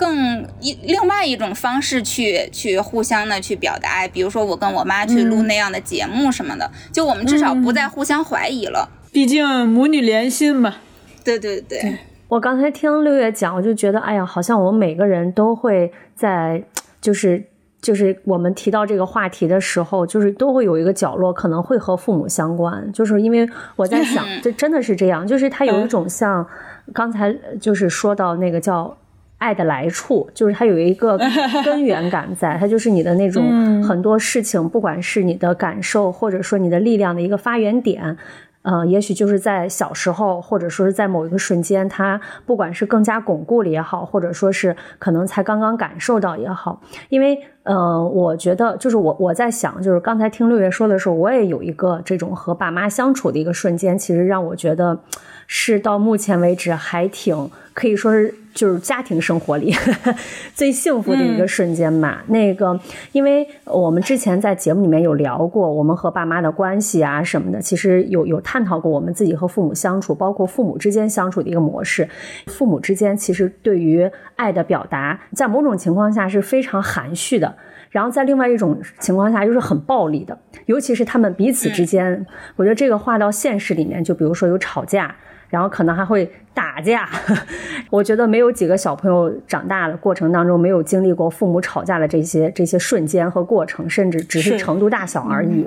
[0.00, 8.88] 更一另外一种方式去去互相的去表达爱，比如说我跟我妈去录那样的节目什么的，就我们至少不再互相怀疑了。
[9.12, 10.76] 毕竟母女连心嘛。
[11.24, 16.62] 对对对，我刚才听六月讲，我就觉得，哎呀，好像我们每个人都会在，
[17.00, 17.44] 就是
[17.82, 26.46] 就是我们提到这个话题的时候，就是都会有一个角落可能会和父母相关，就是因为我在想， 这真的是这样，就是它有一种像
[26.92, 28.96] 刚才就是说到那个叫。
[29.40, 31.18] 爱的来处，就是它有一个
[31.64, 38.18] 根源感在，它就是你的那种很多事情，不管是你的感受，或者说你的力量的一个发源点，
[38.62, 54.98] 呃，也许就是在小时候，或者说是在某一个瞬间，他不管是更加巩固了也好，或者说是可能才刚刚感受到也好，因为呃，我觉得就是我我在想，就是刚才听六月说的时候，我也有一个这种和爸妈相处的一个瞬间，其实让我觉得
[55.46, 59.72] 是到目前为止还挺可以说是就是家庭生活里
[60.54, 62.24] 最幸福的一个瞬间吧。
[62.28, 62.78] 那个，
[63.12, 72.08] 因为我们之前在节目里面有聊过我们和爸妈的关系啊什么的，其实有有探讨过我们自己和父母相处，包括父母之间相处的一个模式。
[72.46, 77.54] 父母之间其实对于爱的表达，在某种情况下是非常含蓄的。
[77.90, 82.24] 然后在另外一种情况下又是很暴力的，尤其是他们彼此之间，
[82.54, 85.12] 我觉得这个话到现实里面，就比如说有吵架，
[85.48, 87.08] 然后可能还会打架。
[87.90, 95.66] 我觉得没有几个小朋友长大的过程当中没有经历过父母吵架的这些这些瞬间和过程，甚至只是是程度大小而已。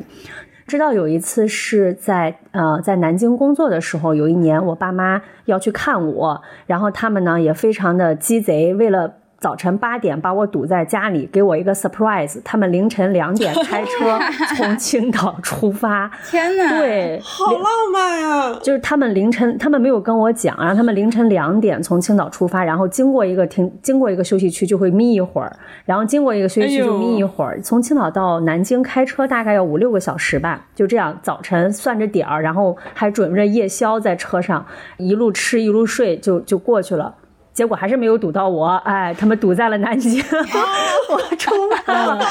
[0.66, 9.16] 知道有一次是在呃在南京工作的时候，有一年我爸妈要去看我，然后他们呢也非常的鸡贼，为了。
[9.44, 12.40] 早晨八点把我堵在家里，给我一个 surprise。
[12.46, 14.18] 他们凌晨两点开车
[14.56, 18.58] 从青岛出发， 天哪！，对，好浪漫呀！
[18.64, 25.54] 就是他们凌晨，他们没有跟我讲，然后他们凌晨两点从青岛出发，然后经过一个停，经过一个休息区就会眯一会儿，
[25.84, 27.60] 然后经过一个休息区就眯一会儿。
[27.62, 37.14] 从青岛到南京开车大概要五六个小时吧，就这样早晨算着点儿，然后还准备着夜宵在车上，一路吃一路睡就就过去了。
[37.54, 40.24] 结果还是没有堵到我，哎，他们堵在了南京，
[41.10, 41.52] 我出
[41.86, 42.26] 发了。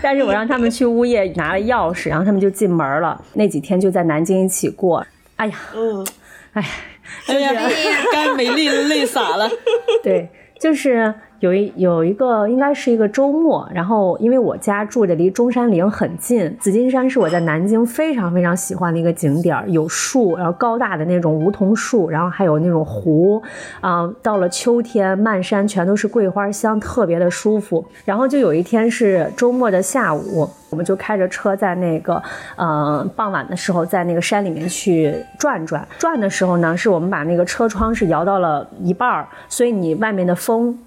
[0.00, 3.20] 但是我让他们去物业拿了钥匙，然后他们就进门了。
[3.34, 5.04] 那几天就在南京一起过。
[5.36, 6.06] 哎呀，嗯，
[6.52, 6.64] 哎，
[7.26, 7.52] 哎呀，
[8.12, 9.50] 该美丽的泪洒了。
[10.02, 10.28] 对，
[10.60, 23.42] 就是有一有一个应该是一个周末，然后因为我家住的离中山陵很近，紫金山是我在南京非常非常喜欢的一个景点儿，有树，然后高大的那种梧桐树，然后还有那种湖，
[23.80, 27.82] 啊、到了秋天，漫山全都是桂花香，特别的舒服。
[28.04, 32.22] 然后就有一天是周末的下午，我们就开着车在那个
[32.56, 35.88] 呃傍晚的时候，在那个山里面去转转。
[35.98, 40.78] 转的时候呢，是我们把那个车窗是摇到了一半儿，所以你外面的风。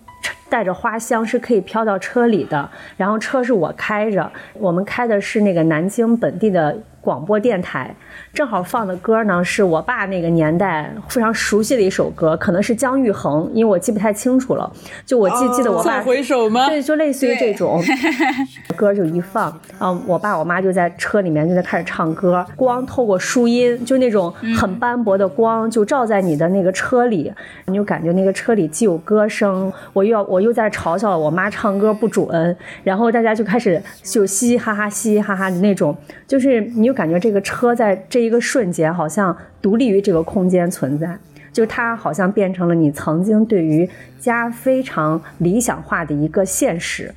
[0.50, 7.94] 带着花香是可以飘到车里的，然后车是我开着，我们开的是那个南京本地的广播电台，
[8.34, 14.72] 正好放的歌呢是我爸那个年代非常熟悉的一首歌，可能是姜育恒，因为我记不太清楚了，
[15.06, 16.70] 就我记记得我爸再回首吗？
[16.70, 17.84] 对，就类似于这种
[18.78, 27.30] 歌就一放，啊，我爸我妈就在车里面就在开始唱歌，光透过树荫，就那种很斑驳的光，就照在你的那个车里，
[27.66, 35.94] 你就感觉那个车里既有歌声，我又要我又在嘲笑我妈唱歌不准，然后大家就开始就嘻嘻哈哈嘻嘻哈哈的那种，
[36.26, 41.18] 就是你感觉这个车在这一个瞬间好像独立于这个空间存在。
[41.52, 43.88] 就它好像变成了你曾经对于
[44.20, 47.14] 家非常理想化的一个现实，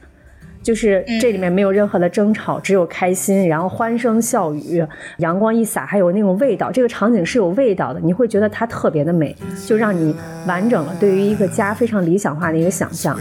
[0.62, 6.70] 就是这里面没有任何的争吵，只有开心，然后欢声笑语，阳光一洒，还有那种味道。
[6.70, 9.34] 这个场景是有味道的，你会觉得它特别的美，
[9.66, 10.14] 就让你
[10.46, 13.18] 完整了对于一个家非常理想化的一个想象。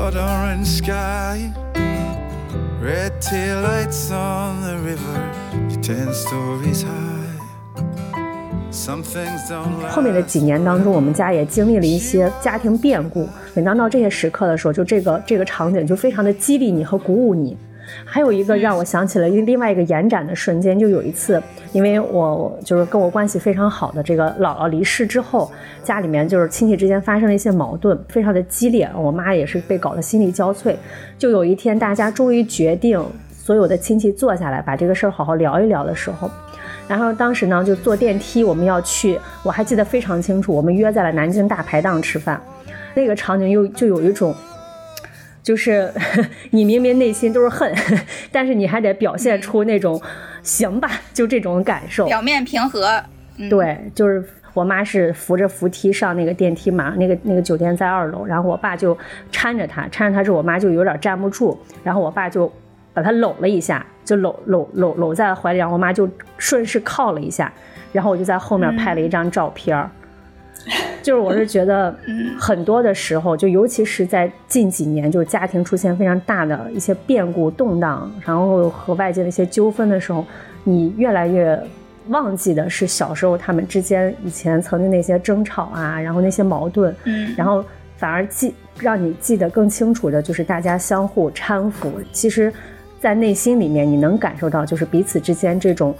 [0.00, 1.52] Blood orange sky,
[2.82, 5.20] Red tail lights on the river,
[5.82, 7.36] ten stories high.
[8.70, 13.28] Some things don't 后面的几年当中，我们家也经历了一些家庭变故。
[13.52, 17.54] 每当到这些时刻的时候，就这个这个场景就非常的激励你和鼓舞你。
[18.04, 25.50] 还有一个让我想起了另外一个延展的瞬间，就有一次，因为我就是跟我关系非常好的这个姥姥离世之后，
[25.82, 30.74] 家里面就是亲戚之间发生了一些矛盾，非常的激烈，我妈也是被搞得心力交瘁。
[31.18, 36.30] 就有一天，大家终于决定所有的亲戚坐下来，把这个事儿好好聊一聊的时候，
[36.88, 42.40] 然后当时呢，就坐电梯，我们要去，我还记得非常清楚，我们约在了南京大排档吃饭，
[42.94, 44.34] 那个场景又就有一种，
[45.42, 45.92] 就是
[46.50, 47.72] 你明明内心都是恨，
[48.30, 50.00] 但是你还得表现出那种
[50.42, 52.06] 行吧，就这种感受。
[52.06, 53.02] 表面平和，
[53.38, 54.22] 嗯，对，就是
[54.54, 58.96] 我妈是扶着扶梯上那个电梯嘛，那个那个酒店在二楼，然后我爸就
[59.32, 62.52] 搀着她，搀着她之后，我妈就有点站不住，然后我爸就
[62.92, 67.52] 把她搂了一下，就搂搂搂搂在了怀里，然后我妈就顺势靠了一下，
[67.92, 69.90] 然后我就在后面拍了一张照片儿。
[71.02, 71.94] 就是我是觉得
[72.38, 80.24] 很多的时候，就尤其是在近几年，就是家庭出现非常大的一些变故、动荡，然后和外界的一些纠纷的时候，
[80.64, 81.58] 你越来越
[82.08, 87.64] 忘记的是小时候他们之间以前曾经那些争吵啊，然后那些矛盾，嗯然后
[87.96, 91.92] 反而记让你记得更清楚的就是大家相互搀扶。
[92.12, 92.52] 其实，
[93.00, 95.94] 在内心里面你能感受到，就是彼此之间这种。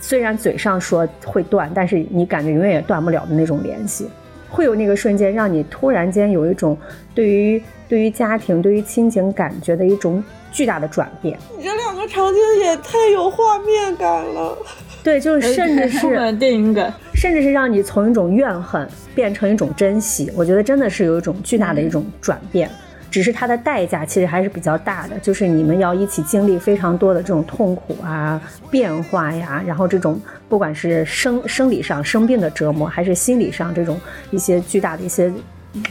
[0.00, 4.08] 虽然嘴上说会断，但是你感觉永远也断不了的那种联系，
[4.50, 6.76] 会有那个瞬间让你突然间有一种
[7.14, 10.22] 对于对于家庭、对于亲情感觉的一种
[10.52, 11.38] 巨大的转变。
[11.56, 14.56] 你这两个场景也太有画面感了。
[15.02, 16.92] 对，就是甚至是 电影感。
[17.14, 22.70] 甚至是让你从一种怨恨变成一种珍惜，我觉得真的是有一种巨大的一种转变。
[23.14, 28.42] 只是它的代价其实还是比较大的，就是你们要一起经历非常多的这种痛苦啊、
[28.72, 34.00] 变化呀，然后这种不管是生生理上生病的折磨，还是心理上这种
[34.32, 35.32] 一些巨大的一些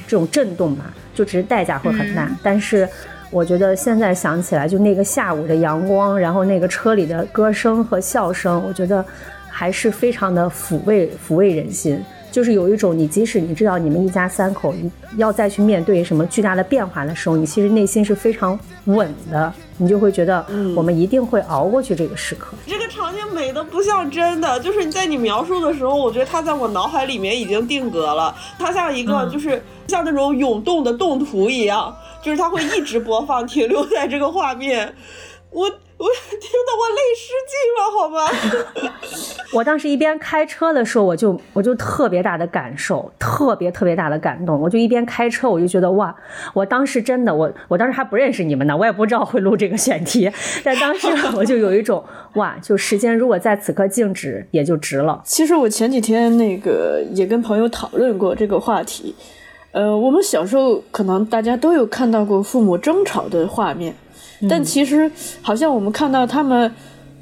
[0.06, 2.30] 这种震动吧，就只是代价会很大。
[2.44, 2.86] 但是
[3.32, 9.06] 我觉得现在想起来，就那个下午的阳光，然后那个车里的歌声和笑声，我觉得
[9.50, 12.04] 还是非常的抚慰抚慰人心。
[12.34, 20.44] 就是有一种，你即使你知道你们一家三口你要再去面对什么巨大的变化的时候，你其实内心是非常稳的，你就会觉得
[20.76, 22.58] 我们一定会熬过去这个时刻。
[22.66, 34.92] 这个场景美的不像真的，就是你在你描述的时候，我觉得它在我脑海里面已经定格了，它像一个就是像那种涌动的动图一样，就是它会一直播放，停留在这个画面。
[35.52, 35.70] 我
[36.04, 38.20] 我听得我泪失禁了，好吗？
[39.56, 44.60] 我当时一边开车的时候，我就我就特别大的感受，特别特别大的感动。
[44.60, 46.14] 我就一边开车，我就觉得哇，
[46.54, 50.30] 我当时真的，我我当时还不认识你们呢，我也不知道会录这个选题，
[50.64, 55.22] 但当时我就有一种哇，就时间如果在此刻静止，也就值了。
[55.24, 59.16] 其实我前几天那个也跟朋友讨论过这个话题。
[59.72, 63.96] 呃，我们小时候可能大家都有看到过父母争吵的画面，
[64.50, 65.10] 但其实
[65.42, 66.72] 好像我们看到他们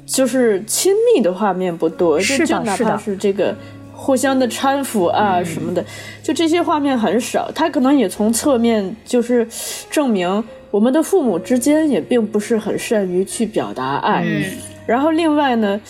[0.06, 3.54] 就是亲密的画面不多，是就就哪怕是这个
[3.92, 5.84] 互相的搀扶啊什么的，
[6.22, 7.50] 就这些画面很少。
[7.54, 9.46] 他可能也从侧面就是
[9.90, 14.24] 证明我们的父母之间也并不是很善于去表达爱。
[14.24, 14.44] 嗯
[14.84, 15.80] 然后另外呢，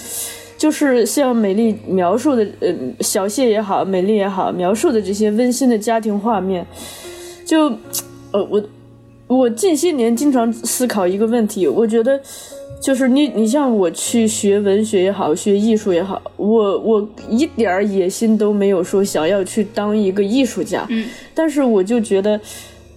[0.59, 2.71] 就是像美丽描述的，呃，
[3.01, 6.65] 小谢也好，美丽也好，描述的这些温馨的家庭画面，
[7.47, 7.71] 就，
[8.33, 8.63] 呃，我
[9.39, 12.21] 我近些年经常思考一个问题，我觉得。
[12.83, 20.85] 就是你，你像我去学文学也好，学艺术也好，我我一点儿野心都没有，说想要去当一个艺术家。
[20.91, 22.41] 嗯，但是我就觉得，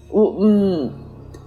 [0.10, 0.90] 我嗯，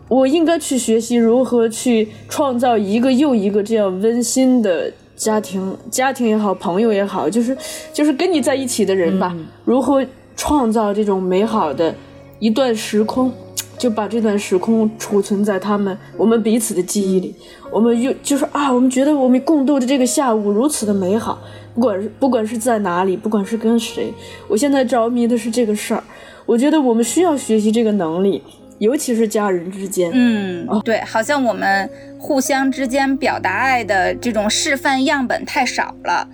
[0.07, 7.59] 我应该去学习如何去创造一个又一个这样温馨的家庭，家庭也好，朋友也好，就是
[7.93, 11.93] 就是跟你在一起的人吧，如何创造这种美好的
[12.39, 13.32] 一段时空，
[13.79, 17.35] 就把这段时空储存在他们我们彼此的记忆里。
[17.70, 21.39] 我们又就是啊，我们觉得我们共度的这个下午如此的美好，
[21.74, 24.12] 不管是不管是在哪里，不管是跟谁，
[24.49, 26.03] 我现在着迷的是这个事儿。
[26.45, 28.43] 我觉得我们需要学习这个能力，
[28.79, 30.11] 尤其是家人之间。
[30.14, 36.26] 嗯，对，好像我们互相之间表达爱的这种示范样本太少了。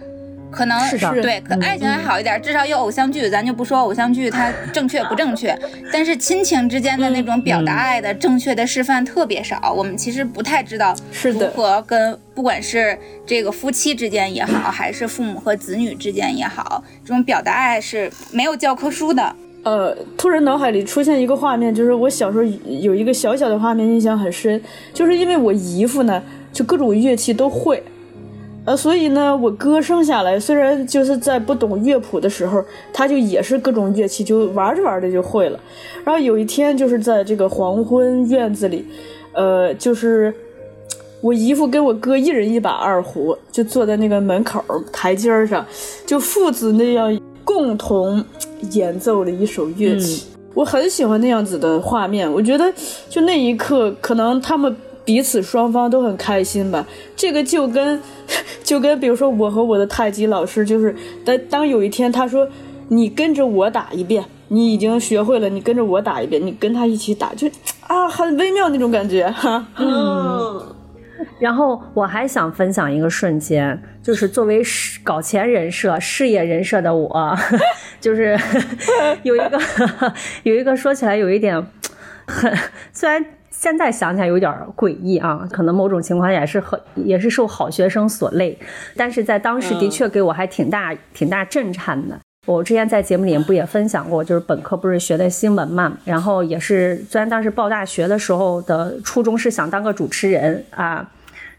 [0.55, 5.59] 可能是对，可嗯爱情还好一点，至少有偶像剧，咱就不说偶像剧它 正确不正确，
[5.93, 9.73] 但是亲情之间的那种表达爱的正确的示范特别少。
[9.73, 10.95] 我们其实不太知道
[11.25, 12.97] 如何跟不管是
[13.27, 19.35] 这个夫妻之间也好，还是父母和子女之间也好，这种表达爱是没有教科书的。
[19.65, 24.61] 呃，突然脑海里出现一个画面，就是我小时候有一个小小的画面，印象很深，
[24.93, 27.83] 就是因为我姨夫呢，就各种乐器都会，
[28.65, 35.61] 呃，所以呢，我哥生下来虽然就是在不懂乐谱的时候，他就也是各种乐器就玩着玩着就会了。
[36.05, 38.87] 然后有一天就是在这个黄昏院子里，
[39.33, 40.35] 呃，就是
[41.21, 44.63] 我姨父跟我哥一人一把二胡，就坐在那个门口
[44.93, 45.65] 台阶上，
[46.07, 48.25] 就父子那样共同。
[48.71, 52.33] 演奏了一首乐器，我很喜欢那样子的画面。
[52.33, 52.73] 我觉得
[53.11, 56.87] 就那一刻，可能他们彼此双方都很开心吧。
[57.15, 58.01] 这个就跟
[58.65, 60.95] 就跟比如说我和我的太极老师，就是
[61.25, 62.49] 当当有一天他说
[62.89, 67.49] 你跟着我打一遍，你已经学会了，你跟着我打一遍，你跟他一起打，就
[67.87, 69.67] 啊，很微妙那种感觉哈。
[69.77, 70.75] 嗯。
[71.39, 74.63] 然后我还想分享一个瞬间，就是作为
[75.03, 77.37] 搞钱人设、事业人设的我，
[78.01, 78.39] 就是
[79.23, 79.59] 有一个
[80.43, 81.65] 有一个说起来有一点
[82.27, 82.53] 很，
[82.93, 83.25] 虽然
[83.65, 88.59] 现在想起来有点诡异啊，可能某种情况也是很也是受好学生所累，
[88.95, 92.21] 但是在当时的确给我还挺大挺大震颤的。
[92.47, 101.09] 我之前在节目里面不也分享过，就是本科不是学的新闻嘛，然后也是虽然当时报大学的时候的初衷是想当个主持人啊。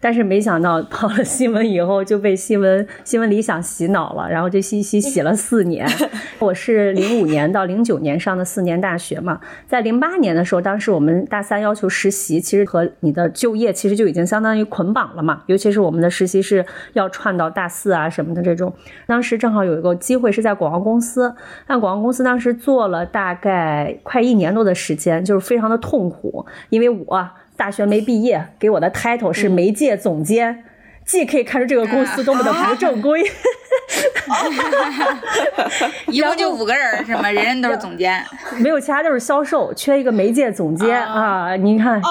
[0.05, 5.83] 但是没想到跑了新闻以后就被新闻新闻理想洗脑了，然后就洗洗洗了四年。
[6.37, 15.41] 我是零五年到零九年上的四年大学嘛，在零八年的时候，当时我们大三要求实习，其实和你的就业其实就已经相当于捆绑了嘛。
[15.47, 18.71] 尤其是我们的实习是要串到大四啊什么的这种。
[19.07, 21.33] 当时正好有一个机会是在广告公司，
[21.65, 27.27] 但广告公司当时做了大概快一年多的时间，就是非常的痛苦，因为我。
[27.55, 30.63] 大学没毕业，给我的 title 是媒介总监，
[31.05, 33.23] 既可以看出这个公司多么的不正规。
[36.07, 37.29] 一共就五个人是吗？
[37.29, 38.23] 人人都是总监，
[38.59, 41.55] 没有其他都是销售，缺一个媒介总监啊！
[41.55, 42.07] 您看，既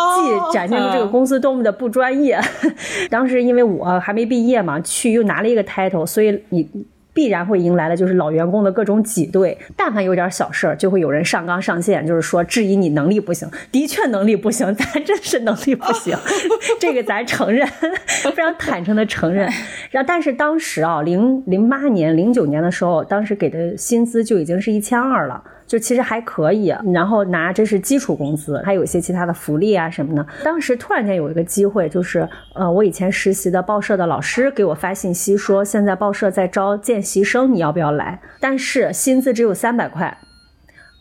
[0.52, 2.40] 展现出这个公司多么的不专业。
[3.10, 6.68] 当时因为我还没毕业嘛，去又拿了一个 title，所以你。
[7.14, 13.48] 必然会迎来的就是老员工的各种挤兑，但凡有点小事儿，就会有人上纲上线，就是说质疑你能力不行。
[13.70, 16.14] 的确能力不行，咱真是能力不行，
[16.78, 17.66] 这个咱承认，
[18.34, 19.48] 非常坦诚的承认。
[19.90, 25.42] 然后，但是当时啊，零零八年、零九年的时候，当时给的薪资就已经是一千二了。
[25.66, 30.26] 就其实还可以，然后拿这是基础工资，还有一些其他的福利啊什么的。
[30.44, 38.20] 当时突然间有一个机会，就是呃，我以前实习的报社的老师给我发信息说，现在报社在招见习生，你要不要来？
[38.40, 40.18] 但是薪资只有三百块，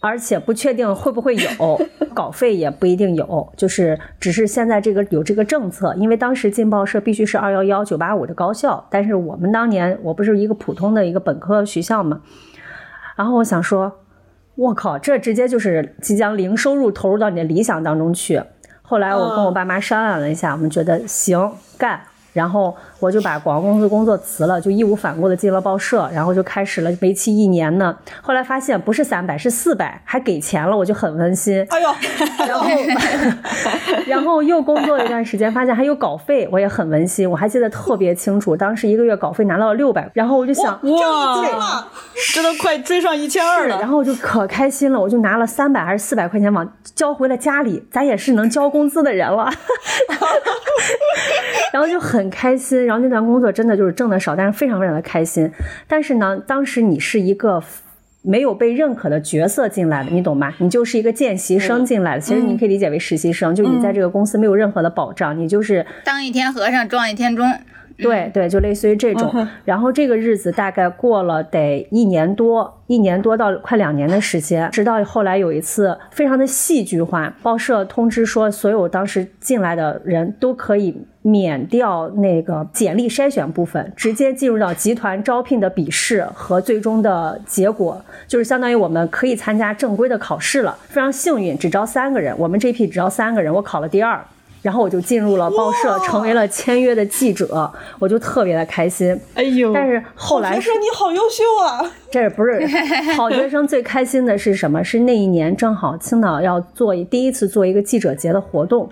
[0.01, 1.49] 而且不确定会不会有
[2.15, 12.21] 稿费，也不一定有，就是只是现在这个有这个政策，因为当时进报社必须是二幺幺九八五的高校，但是我们当年我不是一个普通的一个本科学校嘛，
[13.17, 13.99] 然后我想说。
[14.55, 18.41] 我靠，这直接就是即将零收入投入到你的理想当中去。
[18.81, 21.99] 后来我跟我爸妈商量了一下，我们觉得行干。
[22.33, 27.95] 然后我就把广告公司工作辞了，就义无反顾的进了报社，然后就开始了为期一年呢。
[28.21, 31.63] 后来发现不是三百，是四百，还给钱了，我就很温馨。
[31.69, 31.89] 哎呦，
[32.47, 32.67] 然后
[34.07, 37.29] 然后又工作了一段时间，发现还有稿费，我也很温馨。
[37.29, 41.87] 我还记得特别清楚，当时一个月稿费拿到了六百，然后我就想，哇，
[42.33, 43.77] 这都快追上一千二了。
[43.79, 49.51] 然后我就可开心了，我就拿了三百还是四百块钱往交回了家里，咱也是能交工资的人了。
[51.71, 52.22] 然后就很。
[52.23, 55.51] 很开心，然后那段工作真的就是挣的少，但是非常非常的开心。
[55.87, 57.61] 但是呢，当时你是一个
[58.21, 60.53] 没有被认可的角色进来的，你懂吗？
[60.59, 67.45] 你就是一个见习生进来的，其实你可以理解为实习生，就你在这个公司没有任何的保障，你就是当一天和尚撞一天钟。
[67.97, 69.47] 对对，就类似于这种。
[69.65, 90.77] 然后这个日子大概过了得一年多，一年多到快两年的时间，直到后来有一次非常的戏剧化，报社通知说，所有当时进来的人都可以免掉那个简历筛选部分，直接进入到集团招聘的笔试和最终的结果，就是相当于我们可以参加正规的考试了。
[90.87, 94.19] 非常幸运，只招三个人，我们这批只招三个人，我考了第二。
[94.63, 99.15] 然后我就进入了报社，成为了签约的记者，我就特别的开心。
[99.35, 99.73] 哎呦！
[99.73, 101.91] 但是后来，学生你好优秀啊！
[102.09, 102.65] 这不是
[103.15, 104.81] 好学生最开心的是什么？
[104.81, 108.89] 是那一年正好青岛要做第一次做一个记者节的活动，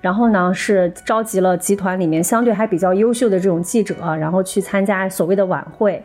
[0.00, 6.02] 然后呢是召集了集团里面相对还比较优秀的这种记者，然后去参加所谓的晚会。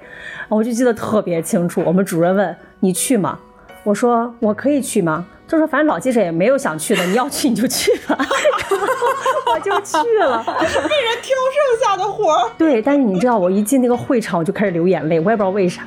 [0.48, 3.40] 我就记得特别清楚，我们主任问你去吗？
[3.84, 5.26] 我说我可以去吗？
[5.48, 8.18] 就说反正老记者也没有想去的，你要去你就去吧，
[9.54, 10.44] 我就去了。
[10.44, 12.50] 被人挑剩下的活儿。
[12.58, 15.84] 对，但是你知道，我一进那个会场，我就开始流眼泪，我也不知道为啥，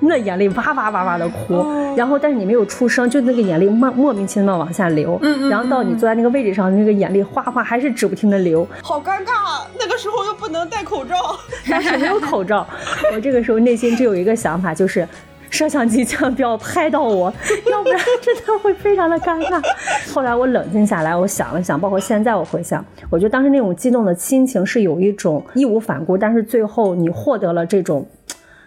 [0.00, 1.62] 那眼泪哇哇哇哇的哭。
[1.94, 5.18] 然后，但是你没有出声，就那个眼泪莫莫名其妙往下流。
[5.22, 5.50] 嗯嗯。
[5.50, 8.66] 然后到你坐在那个位置上，那个眼泪哗哗还是止不停的流。
[8.82, 9.66] 好尴尬，啊！
[9.78, 11.38] 那个时候又不能戴口罩，
[11.68, 12.66] 但是没有口罩。
[13.14, 15.06] 我这个时候内心只有一个想法，就是。
[15.52, 17.32] 摄像机千万不要拍到我，
[17.70, 19.62] 要不然真的会非常的尴尬。
[20.10, 28.04] 后来我冷静下来，我想了想，包括现在我回想，我觉得当时那种激动的心情是有一种义无反顾，但是最后你获得了这种，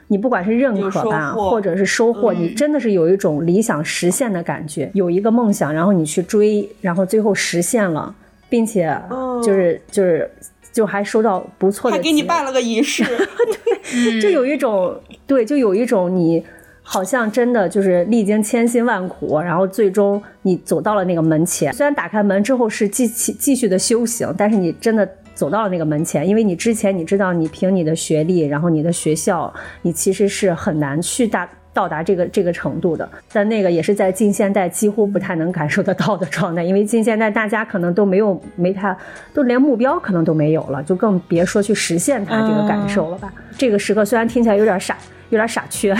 [0.07, 4.91] 你不管是认可吧，或者是收获，你真的是有一种理想实现的感觉。
[4.93, 8.13] 有一个梦想，然后你去追，然后最后实现了，
[8.47, 8.95] 并且
[9.43, 10.31] 就是就是
[10.71, 13.03] 就还收到不错的，还给你办了个仪式，
[13.91, 16.45] 对，就有一种对，就有一种你。
[16.87, 21.73] 好像真的就是历经千辛万苦，然后最终你走到了那个门前。
[21.73, 33.07] 虽然打开门之后是继继继续的修行，但是你真的走到了那个门前，因为你之前你知道，你凭你的学历，然后你的学校，你其实是很难去大到达这个这个程度的。
[33.31, 38.97] 但那个也是在近现代几乎不太能感受得到的状态，因为近现代大家可能都没有没太，
[39.33, 43.31] 都连目标可能都没有了，就更别说去实现它这个感受了吧。
[43.55, 44.97] 这个时刻虽然听起来有点傻。
[45.31, 45.99] 有点傻缺，不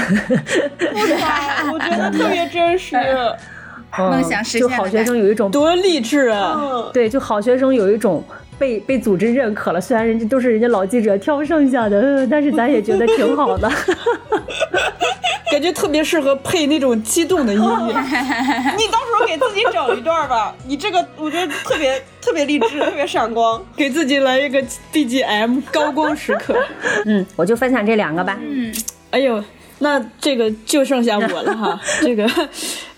[1.18, 2.96] 傻，我觉得特别真实。
[3.98, 6.62] 梦想实现，就好学生有一种多励志啊！
[6.94, 8.24] 对，就好学生有一种
[8.60, 9.82] 被被组织认可了。
[9.82, 13.68] 虽然人家都是人家老记者挑剩下的，但是咱也觉得挺好的。
[15.56, 17.94] 感觉特别适合配那种激动的音乐。
[18.76, 26.62] 你到时候给自己整一段吧， 你这个我觉得特别特别励志， 特别闪光，给自己来一个 BGM 高光时刻。
[27.06, 28.38] 嗯，我就分享这两个吧。
[28.42, 28.76] 嗯。
[29.12, 29.42] 哎呦，
[29.80, 31.80] 那这个就剩下我了哈。
[32.02, 32.30] 这个，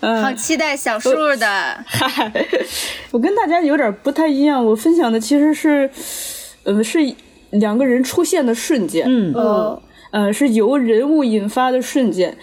[0.00, 1.84] 嗯，好期待小树的。
[1.86, 2.32] 嗨，
[3.12, 5.88] 我跟大家有点不太一样，我分享的其实是，
[6.64, 6.98] 呃，是
[7.50, 9.06] 两个人出现的瞬间。
[9.08, 9.80] 嗯嗯，
[10.10, 12.36] 呃，是由人物引发的瞬间。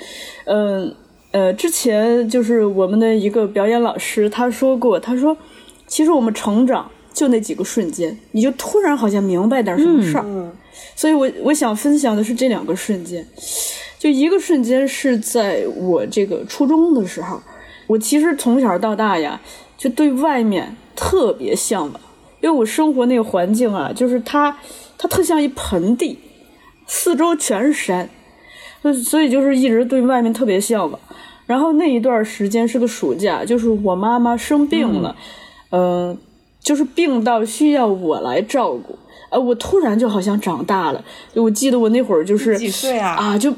[0.46, 0.94] 嗯
[1.32, 5.36] 呃，之前就是我们的一个表演老师他说过，他说，
[5.86, 10.24] 其实我们成长就那几个瞬间，你就突然好像明白点什么事儿。
[10.96, 13.28] 所以，我我想分享的是这两个瞬间，
[14.00, 17.42] 就一个瞬间是在我这个初中的时候，
[17.88, 19.42] 我其实从小到大呀，
[19.78, 21.94] 就对外面特别向往，
[22.40, 24.58] 因为我生活那个环境啊，就是它
[24.98, 26.18] 它特像一盆地，
[26.88, 28.10] 四周全是山，
[29.04, 31.00] 所以就是一直对外面特别向往。
[31.46, 35.16] 然后那一段时间是个暑假，就是我妈妈生病了，
[35.70, 36.18] 嗯，
[36.60, 38.98] 就是病到需要我来照顾。
[39.30, 41.04] 呃，我突然就好像长大了。
[41.34, 43.12] 我记得我那会儿就是几岁啊？
[43.12, 43.54] 啊，就，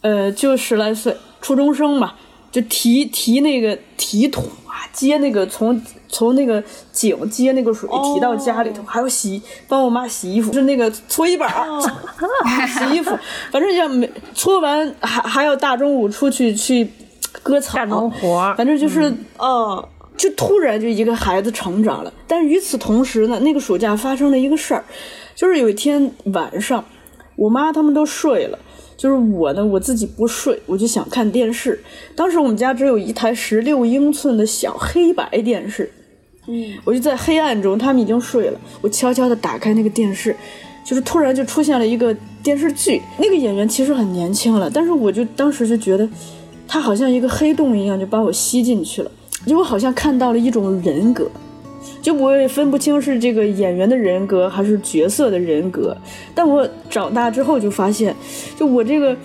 [0.00, 2.16] 呃，就十来岁，初中生吧，
[2.50, 6.62] 就提提那个提桶啊，接那个从从那个
[6.92, 11.50] 井接那个水提到家里头，还要洗，帮我妈洗衣服，是那个搓衣板
[12.68, 13.16] 洗衣服，
[13.50, 16.88] 反正要没搓完还还要大中午出去去
[17.42, 19.84] 割草干农活，反正就是嗯。
[20.16, 24.82] 就突然就一个孩子成长了，但是与此同时呢，那个暑假发生了一个事儿，
[25.34, 26.82] 就是有一天晚上，
[27.36, 28.58] 我妈他们都睡了，
[28.96, 31.78] 就是我呢我自己不睡，我就想看电视。
[32.14, 35.90] 当时我们家只有一台十六英寸的小黑白电视，
[36.46, 40.34] 嗯，我就在黑暗中，他们已经睡了，我悄悄地打开那个电视，
[40.84, 46.08] 就是突然就出现了一个电视剧，那个演员其实很年轻了，但是我就当时就觉得，
[46.66, 49.10] 他好像一个黑洞一样，就把我吸进去了。
[49.46, 51.30] 就我好像看到了一种人格，
[52.02, 55.96] 就我也分不清是这个演员的人格还是角色的人格。
[56.34, 58.14] 但我长大之后就发现，
[58.56, 59.16] 就我这个，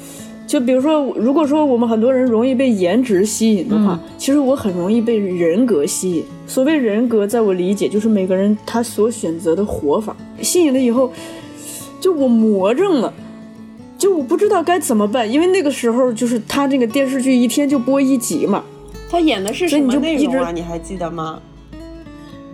[0.48, 6.24] 就比如说，如果说我们很多人容易被颜值吸引的话，其实我很容易被人格吸引。
[6.48, 10.16] 所谓人格，在我理解就是每个人他所选择的活法。
[10.42, 11.12] 吸引了以后，
[12.00, 13.14] 就我魔怔了，
[13.98, 18.64] 就我不知道该怎么办，因为那个时候就是他这个电视剧一天就播一集嘛。
[19.10, 20.52] 他演的是什么内容啊？
[20.52, 21.40] 你还记得吗？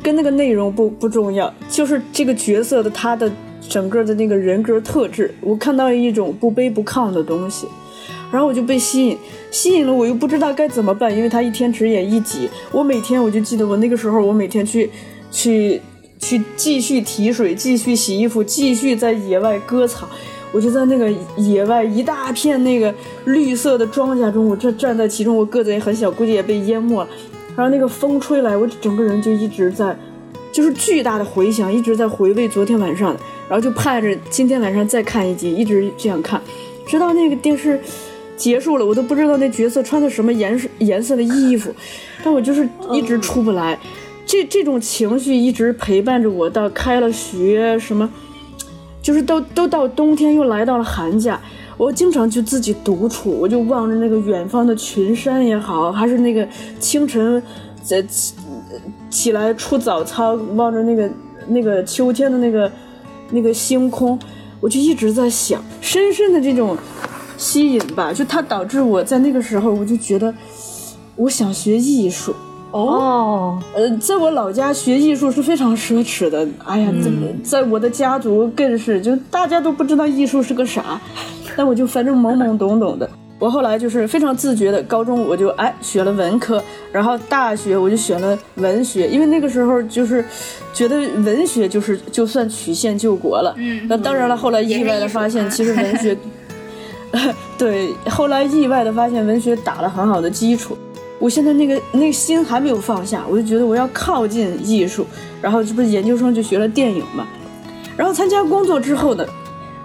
[0.07, 3.29] 跟那个内容不不重要，就是这个角色的他的
[3.67, 7.67] 整个的那个人格特质，我看到一种不卑不亢的东西，
[8.31, 9.17] 然后我就被吸引，
[9.51, 14.89] 吸引了我又不知道该怎么办，因为他一天只演一集，我每天我就记得我那个时候我每天去
[15.29, 15.81] 去
[16.19, 20.07] 去继续提水，继续洗衣服，继续在野外割草。
[20.53, 22.95] 我就在那个野外一大片那个
[23.25, 27.09] 绿色的庄稼中，我这站在其中，我个子也很小，估计也被淹没了。
[27.57, 29.97] 然后那个风吹来，我整个人就一直在，
[30.51, 33.17] 就是巨大的回响，一直在回味昨天晚上，
[33.49, 36.39] 然后就盼着今天晚上再看一集，一直这样看，
[36.85, 37.81] 直到那个电视
[38.37, 41.73] 结束了，我都不知道那角色穿的什么颜色颜色的衣服，
[42.23, 43.75] 但我就是一直出不来。
[44.23, 48.07] 这这种情绪一直陪伴着我到开了学，什么，
[49.01, 51.41] 就是都都到冬天又来到了寒假，
[51.77, 56.47] 我经常就自己独处，我就望着那个远方的群山也好，还是那个
[56.79, 57.41] 清晨
[57.83, 58.33] 在起
[59.09, 61.09] 起来出早操，望着那个
[61.47, 62.71] 那个秋天的那个
[63.29, 64.17] 那个星空，
[64.59, 66.75] 我就一直在想，深深的这种
[67.37, 70.33] 吸引吧，就它导致我在那个时候我就觉得
[71.15, 72.33] 我想学艺术。
[72.71, 76.45] 哦，呃，在我老家学艺术是非常奢侈的。
[76.65, 80.99] 哎呀，怎么在我的家族更是，就大家都不知道艺术是个啥，
[81.57, 83.09] 但我就反正懵懵懂懂的。
[83.39, 90.25] 我后来就是非常自觉的，高中我就哎学了文科，然后大学我就选了文学，因为那个时候就是
[90.73, 93.53] 觉得文学就是就算曲线救国了。
[93.57, 96.17] 嗯那当然了，后来意外的发现，其实文学，
[97.59, 100.75] 对，后来意外的发现文学打了很好的基础。
[101.19, 105.05] 我现在那个那个心还没有放下，我就觉得我要靠近艺术，
[105.41, 107.27] 然后这不是研究生就学了电影嘛，
[107.95, 109.23] 然后参加工作之后呢，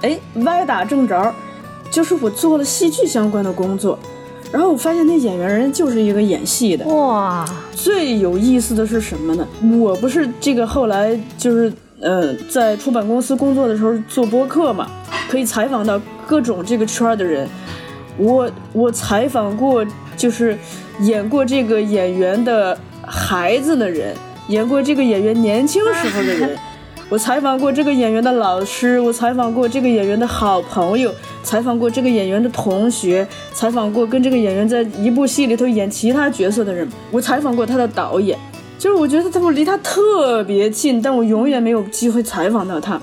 [0.01, 1.35] 哎，歪打正着，
[1.93, 3.99] 就是我做了戏剧相关的工作，
[4.51, 9.47] 然后我发现那演员人就是一个演戏的，哇，最有意思的是什么呢？
[9.79, 11.71] 我不是这个后来就是
[12.01, 14.91] 呃在出版公司工作的时候做播客嘛，
[15.29, 17.47] 可以采访到各种这个圈儿的人。
[18.17, 19.85] 我我采访过
[20.17, 20.57] 就是
[21.01, 22.77] 演过这个演员的
[23.07, 24.15] 孩子的人，
[24.49, 26.57] 演过这个演员年轻时候的人。
[27.13, 38.39] 我采访过这个演员的老师，我采访过这个演员的好朋友，采访过这个演员的同学，采访过跟这个演员在一部戏里头演其他角色的人，我采访过他的导演，
[38.79, 42.99] 就是我觉得他们离他特别近，但我永远没有机会采访到他。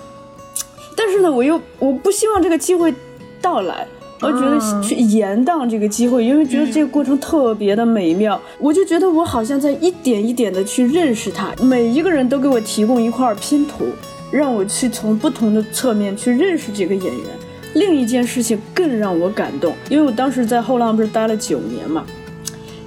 [0.96, 2.92] 但是呢，我又我不希望这个机会
[3.40, 3.88] 到来，
[4.22, 13.86] 我觉得去延宕这个机会，因为觉得这个过程特别的美妙，我就觉得我好像在一点一点的去认识他，每一个人都给我提供一块拼图，
[14.30, 17.26] 让我去从不同的侧面去认识这个演员。
[17.76, 22.04] 另一件事情更让我感动，因为我当时在后浪不是待了九年嘛，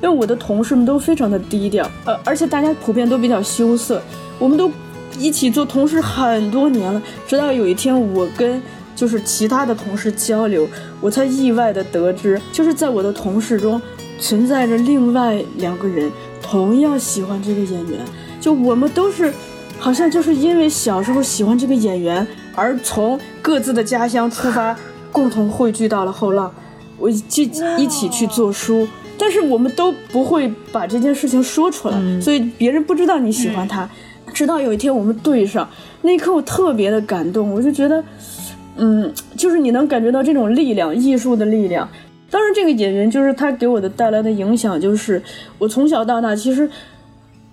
[0.03, 4.03] 因为我的同事们都非常的低调，呃，而且大家普遍都比较羞涩，
[4.39, 4.70] 我们都
[5.18, 8.61] 一起做同事很多年了，直到有一天我跟
[8.95, 10.68] 就是其他的同事交流，
[11.01, 13.80] 我才意外的得知，就是在我的同事中
[14.18, 16.11] 存在着另外两个人
[16.43, 17.99] 同样喜欢这个演员，
[18.40, 19.32] 就我们都是
[19.78, 24.76] 好像就是因为小时候喜欢这个演员，而从各自的家乡出发，
[25.11, 26.53] 共同汇聚到了后浪，
[26.99, 27.43] 我就
[27.78, 28.86] 一起去做书。
[29.18, 33.88] 但是我们都不会把这件事情说出来，所以别人不知道你喜欢他。
[34.32, 35.68] 直到有一天我们对上，
[36.01, 38.03] 那一刻我特别的感动，我就觉得，
[38.77, 41.89] 嗯，就是你能感觉到这种力量，艺术的力量。
[42.31, 45.23] 当然，这个演员就是他给我的带来的影响，就是
[45.59, 46.68] 我从小到大，其实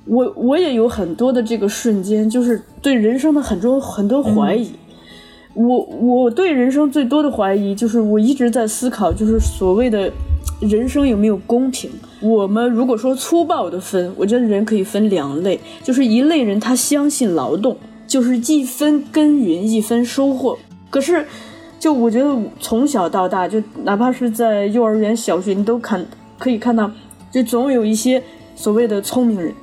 [0.05, 4.71] 我我也有很多的这个瞬间，就是对人生的很多很多怀疑。
[5.53, 10.09] 我我对人生最多的怀疑，就是我一直在思考，就是所谓的
[10.61, 11.89] 人生有没有公平。
[12.21, 17.75] 我们如果说粗暴的分，我觉得人可以分两类，就是一类人他相信劳动，
[18.07, 20.57] 就是一分耕耘一分收获。
[20.89, 21.25] 可是，
[21.79, 26.05] 就我觉得从小到大，就哪怕是在幼儿园、小学，你都看
[26.37, 26.91] 可以看到，
[27.31, 28.21] 就总有一些
[28.55, 29.53] 所谓的聪明人，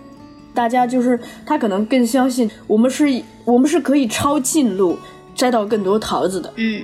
[0.55, 3.05] 大家就是他可能更相信我们是，
[3.45, 4.97] 我们是可以抄近路
[5.35, 6.53] 摘到更多桃子的。
[6.57, 6.83] 嗯，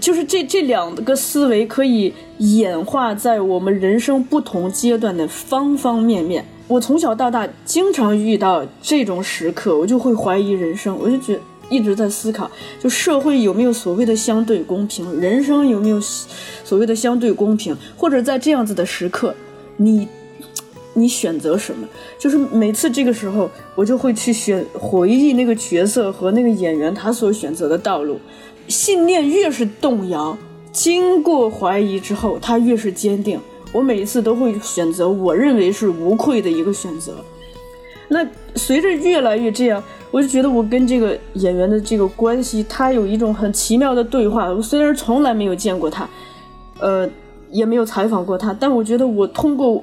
[0.00, 6.44] 就是这这两个思维可以演化在我们人生不同阶段的方方面面。
[6.66, 11.38] 我从小到大经常遇到这种时刻，我就会怀疑人生，我就觉
[11.68, 12.50] 一直在思考，
[12.80, 19.34] 就社会有没有所谓的相对公平，人生有没有所谓的相对公平，或者在这样子的时刻，
[19.76, 20.08] 你
[20.94, 21.86] 你选择什么？
[22.18, 28.18] 就是每次这个时候，我就会去选回忆那个角色和那个演员他所选择的道路。
[28.68, 30.38] 信念越是动摇，
[30.72, 33.38] 经过怀疑之后，他越是坚定。
[33.72, 37.12] 我每一次都会选择我认为是无愧的一个选择。
[38.08, 44.52] 那随着越来越这样，我就觉得我跟这个演员的这个关系，他有一种很奇妙的对话。
[44.52, 46.08] 我虽然从来没有见过他，
[46.80, 47.08] 呃，
[47.50, 49.82] 也没有采访过他，但我觉得我通过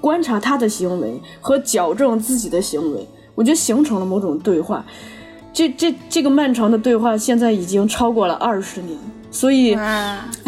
[0.00, 4.84] 观察他的行为和矫正自己的行为，我觉得形成了某种对话。
[5.52, 8.96] 这这这个漫长的对话现在已经超过了二十年，
[9.32, 9.76] 所以，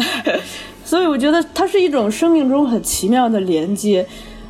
[0.85, 4.05] 所以我觉得它是一种生命中很奇妙的连接，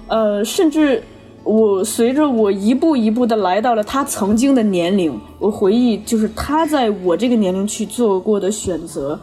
[0.07, 1.01] 呃，甚至
[1.43, 9.19] 我随着我一步一步的来到了他曾经的年龄，我回忆就是他在我这个年龄去做过的选择，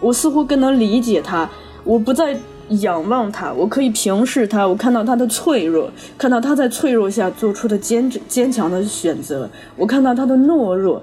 [0.00, 1.48] 我似乎更能理解他，
[1.84, 2.34] 我不再
[2.80, 11.02] 仰望他，我可以平视他，我看到他的脆弱，看到他在脆弱下做出的坚坚强的选择，我看到他的懦弱，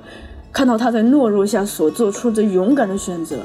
[0.52, 3.38] 看到他在懦弱下所做出的勇敢的选择。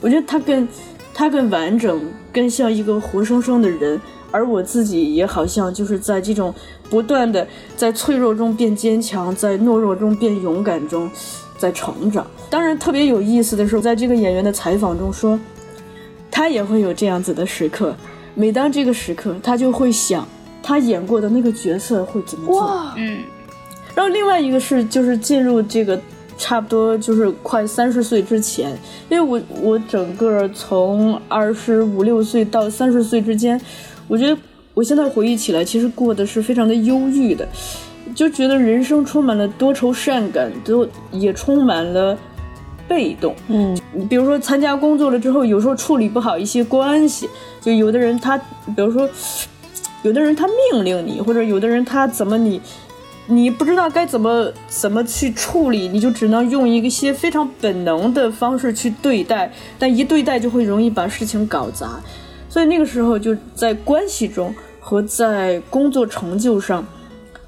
[0.00, 0.66] 我觉得他更
[1.14, 2.00] 他更完整，
[2.32, 4.00] 更像一个活生生的人，
[4.34, 6.52] 而我自己也好像就是在这种
[6.90, 11.08] 不断的在脆弱中变坚强，在懦弱中变勇敢中，
[11.56, 12.26] 在成长。
[12.50, 15.38] 当然，特别有意思的是，在这个演员的采访中说，
[16.32, 17.94] 他也会有这样子的时刻。
[18.34, 20.26] 每当这个时刻，他就会想
[20.60, 22.92] 他演过的那个角色会怎么做。
[22.96, 23.22] 嗯，
[23.94, 26.00] 然后另外一个是就是进入这个
[26.36, 28.76] 差不多就是快三十岁之前，
[29.08, 33.60] 因为我我整个从二十五六岁到三十岁之间，
[34.08, 34.36] 我觉得
[34.74, 37.48] 我现在回忆起来，其实过得是非常的忧郁的，
[38.14, 42.16] 就觉得人生充满了多愁善感，都也充满了
[42.86, 43.34] 被动。
[43.48, 43.76] 嗯，
[44.08, 47.28] 比如说参加工作了之后，有时候处理不好一些关系，
[47.60, 49.08] 就有的人他，比如说，
[50.02, 52.60] 有的人他命令你，或者有的人他怎么你，
[53.26, 61.98] 你不知道该怎么怎么去处理，你就只能用一些非常本能的方式去对待，但一对待就会容易把事情搞砸，
[62.54, 66.86] 所以那个时候就在关系中和在工作成就上。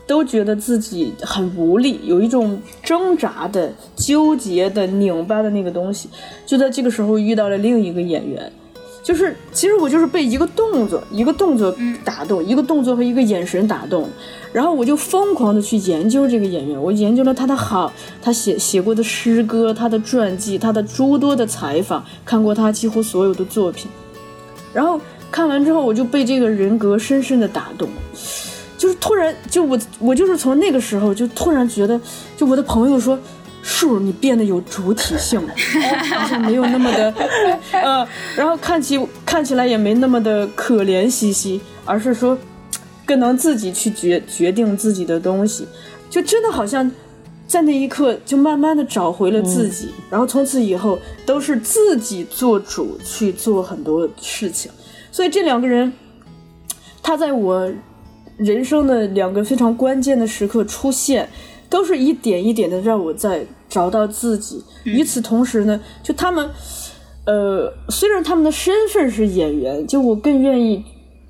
[0.08, 6.08] 都觉得自己很无力，有一种挣扎的、纠结的、拧巴的那个东西。
[6.46, 8.52] 就在这个时候遇到了另一个演员，
[9.02, 14.08] 就是其实我就是被一个动作、一个动作打动，一个动作和一个眼神打动，
[14.52, 17.92] 然后我就疯狂的去研究这个演员，我研究了他的好，
[18.22, 23.90] 他写写过的诗歌、他的传记、他的诸多的采访，看过他几乎所有的作品，
[24.76, 25.00] 然后
[25.30, 27.88] 看完之后，我就被这个人格深深的打动。
[28.76, 31.98] 就是突然，就我我就是从那个时候就突然觉得，
[32.36, 33.18] 就我的朋友说，
[33.62, 35.54] 树你变得有主体性了，
[36.14, 37.14] 好像没有那么的，
[37.72, 38.06] 呃，
[38.36, 42.36] 然后看起看起来也没那么的可怜兮兮，而是说
[43.06, 45.66] 更能自己去决决定自己的东西，
[46.10, 46.88] 就真的好像
[47.46, 54.70] 在那一刻就慢慢的找回了自己，然后从此以后都是自己做主去做很多事情，
[55.10, 55.92] 所以这两个人，
[57.02, 57.70] 他在我。
[58.38, 61.26] 人生的两个非常关键的时刻出现，
[61.70, 64.62] 都是一点一点的让我在找到自己。
[64.84, 66.50] 与此同时呢，就他们，
[67.24, 70.84] 呃，虽然他们的身份是演员，就我更愿意，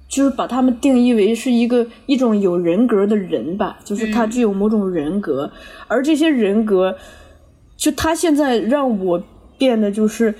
[0.08, 5.50] 就是把他们定义为是一个一种有人格的人吧，就是他具有某种人格，
[5.88, 6.96] 而这些人格，
[7.76, 9.22] 就他现在让我
[9.58, 10.34] 变得就是，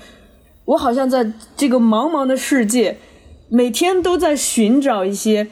[0.65, 2.97] 我好像在这个茫茫的世界，
[3.49, 5.47] 每天都在寻找一些。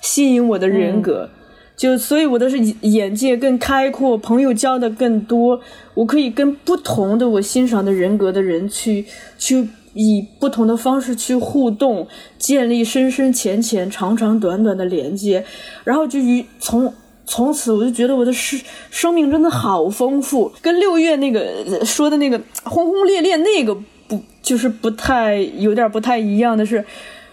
[0.00, 1.30] 吸引我的人格，
[1.76, 5.60] 就所以我的是眼界更开阔，朋友交的更多，
[5.94, 9.04] 我可以跟不同的我欣赏的人格的人去
[9.38, 12.06] 去以不同的方式去互动，
[12.38, 15.44] 建立深深浅浅、长长短短的连接，
[15.84, 16.92] 然后就于从
[17.24, 23.74] 从此我就觉得我的生生命真的好丰富，跟六月那个说的那个轰轰烈烈那个
[24.06, 26.84] 不就是不太有点不太一样的是。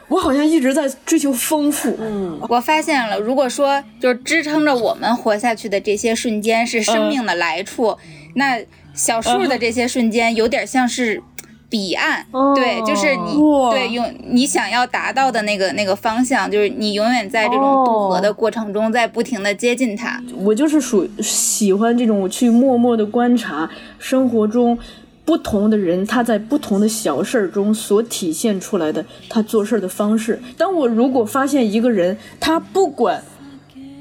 [0.08, 1.96] 我好像一直在追求丰富。
[1.98, 7.98] 嗯，我发现了，如果说就是支撑着我们活下去的这些瞬间是生命的来处，
[8.36, 8.62] 那
[8.94, 11.24] 小树的这些瞬间有点像是
[11.72, 12.24] 彼岸。
[12.54, 13.36] 对，就是你
[13.72, 20.22] 对用你想要达到的那个那个方向，就是你永远在这种渡河的过程中，在不停的接近它。
[20.36, 23.68] 我就是属喜欢这种我去默默的观察
[23.98, 24.78] 生活中。
[25.24, 30.42] 不同的人，他在不同的小事儿中所体现出来的他做事儿的方式。
[30.58, 33.24] 当我如果发现一个人，他不管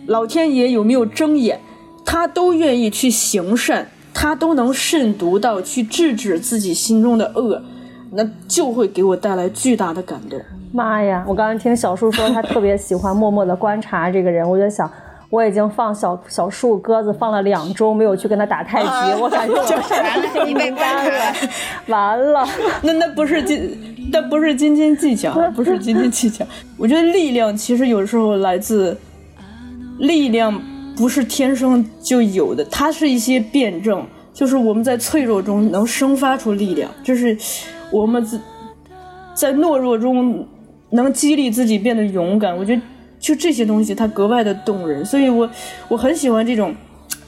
[0.06, 1.60] 老天爷有没有睁眼，
[2.06, 7.62] 他都愿意去行善，他都能慎独到去制止自己心中的恶，
[8.12, 10.38] 那就会给我带来巨大的感动。
[10.72, 11.24] 妈呀！
[11.26, 14.90] 我刚刚听小树说他特别喜欢默默的观察这个人，我就想。
[15.30, 21.34] 我已经放小小树鸽子放了两周，没有去跟他打太极，我感觉我完了，被干了，
[21.86, 22.44] 完了。
[22.82, 26.44] 那那不是斤，那不是斤斤计较， 不是斤斤计较。
[26.76, 28.98] 我觉得力量其实有时候来自，
[30.00, 30.52] 力量
[31.00, 37.34] 不是天生就有的，它是一些辩证，就是我们在脆弱中能生发出力量，就是
[37.90, 38.38] 我们在
[39.34, 40.46] 在懦弱中
[40.90, 42.54] 能激励自己变得勇敢。
[42.54, 42.82] 我觉得。
[43.18, 45.46] 就这些东西，它格外的动人，所以我
[45.88, 46.74] 我很喜欢这种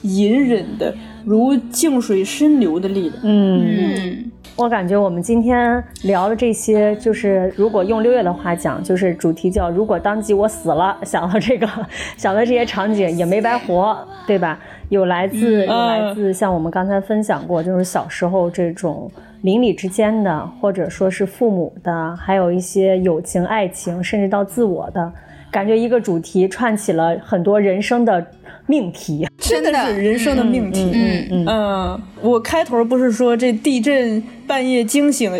[0.01, 0.95] 隐忍的
[1.27, 3.14] 如静水深流的力量。
[3.23, 11.66] 嗯，我感觉我们今天聊的这些，就是如果用六月的话讲，就是主题叫“如果当即我死了”，想到这个，
[12.18, 13.96] 想到这些场景也没白活，
[14.26, 14.59] 对吧？
[14.90, 25.11] 有来自有来自像我们刚才分享过，就是小时候这种邻里之间的，或者说是父母的，还有一些友情、爱情，甚至到自我的，
[25.50, 28.24] 感觉一个主题串起了很多人生的
[28.67, 29.27] 命题。
[29.39, 30.91] 真的是人生的命题。
[30.93, 35.33] 嗯嗯嗯，我开头不是说这地震半夜惊醒，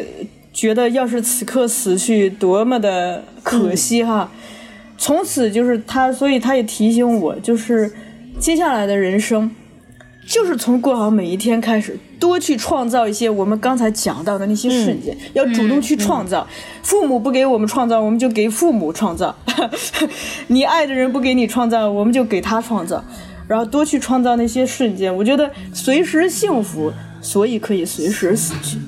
[0.53, 4.31] 觉得要是此刻死去多么的可惜哈。
[4.99, 7.93] 从此就是他，所以他也提醒我，就是
[8.39, 9.51] 接下来的人生，
[10.27, 16.47] 就是从过好每一天开始，多去创造一些我们刚才讲到的那些瞬间，要主动去创造。
[16.83, 19.35] 父母不给我们创造，我们就给父母创造；
[20.49, 23.05] 你爱的人不给你创造，我们就给他创造。
[23.49, 28.79] 然后多去创造那些瞬间，我觉得随时幸福，所以可以随时死去。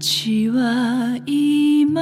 [0.00, 1.94] 街は今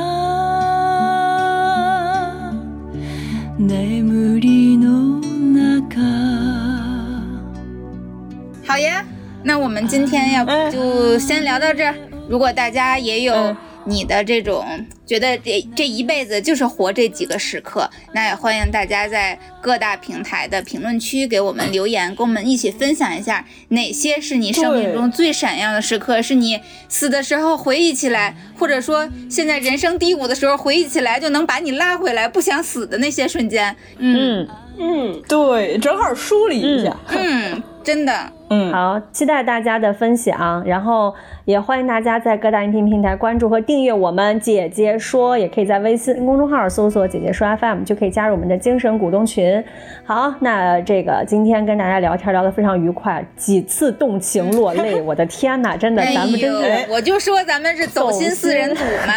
[9.73, 11.95] 们今天要不就先聊到这儿。
[12.29, 14.64] 如果大家也有嗯你的这种
[15.05, 33.75] 觉得这这一辈子就是活这几个时刻，那也欢迎大家在各大平台的评论区给我们留言，跟我们一起分享一下哪些是你生命中最闪耀的时刻，是你死的时候回忆起来，或者说现在人生低谷的时候回忆起来就能把你拉回来，不想死的那些瞬间。
[33.99, 34.47] 嗯
[34.79, 36.97] 嗯，嗯，对，正好梳理一下。
[37.09, 38.12] 嗯，真的。
[38.51, 41.14] 嗯，好，期待大家的分享，然后
[41.47, 49.64] 也欢迎大家在各大音频平台关注和订阅我们“姐姐说”，也可以在微信公众号搜索“姐姐说 FM”，就可以加入我们的精神股东群。
[50.05, 59.14] 好，那这个今天跟大家聊天聊得非常愉快，几次动情落泪，我的天哪，真的，哎咱们真我就说咱们是走心四人组嘛。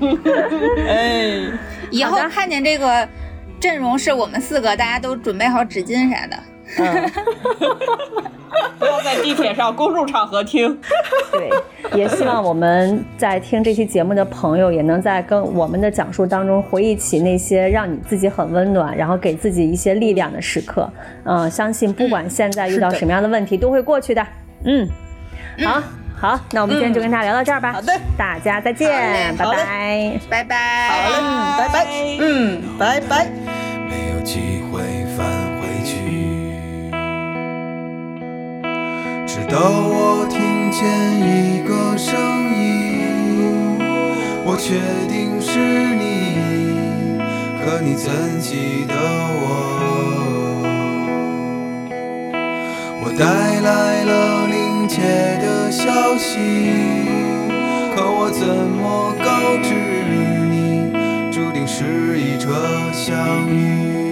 [0.88, 1.42] 哎，
[1.90, 3.06] 以后看见这个
[3.60, 6.36] 阵容是我们四个，大家都准备好纸巾啥的。
[6.78, 7.10] 嗯，
[8.78, 10.78] 不要在地铁上、公众场合听。
[11.32, 11.50] 对，
[11.98, 20.90] 也希望我们在听这期节目的朋友，也能在跟我们的讲述当中回忆起那些让你自己很温暖，然后给自己一些力量的时刻。
[21.24, 24.26] 嗯、相信不管现在遇到什么样的问题，都会过去的。
[24.64, 24.88] 嗯，
[25.64, 25.82] 好，
[26.20, 27.72] 好，那我们今天就跟大家聊到这儿吧。
[27.72, 30.20] 好的，大家再见，拜拜。
[30.28, 30.88] 拜拜。
[30.88, 31.86] 好嘞，嗯，拜拜，
[32.20, 33.26] 嗯，拜拜。
[33.88, 34.69] 没有机会
[39.32, 40.82] 直到我听见
[41.20, 42.18] 一个声
[42.52, 43.78] 音，
[44.44, 44.74] 我确
[45.06, 45.60] 定是
[45.94, 46.34] 你，
[47.62, 48.10] 可你怎
[48.40, 49.46] 记得我？
[53.04, 53.24] 我带
[53.60, 54.98] 来了临界
[55.38, 56.34] 的消息，
[57.94, 59.72] 可我怎么告知
[60.50, 60.90] 你，
[61.30, 62.50] 注定是一场
[62.92, 64.09] 相遇？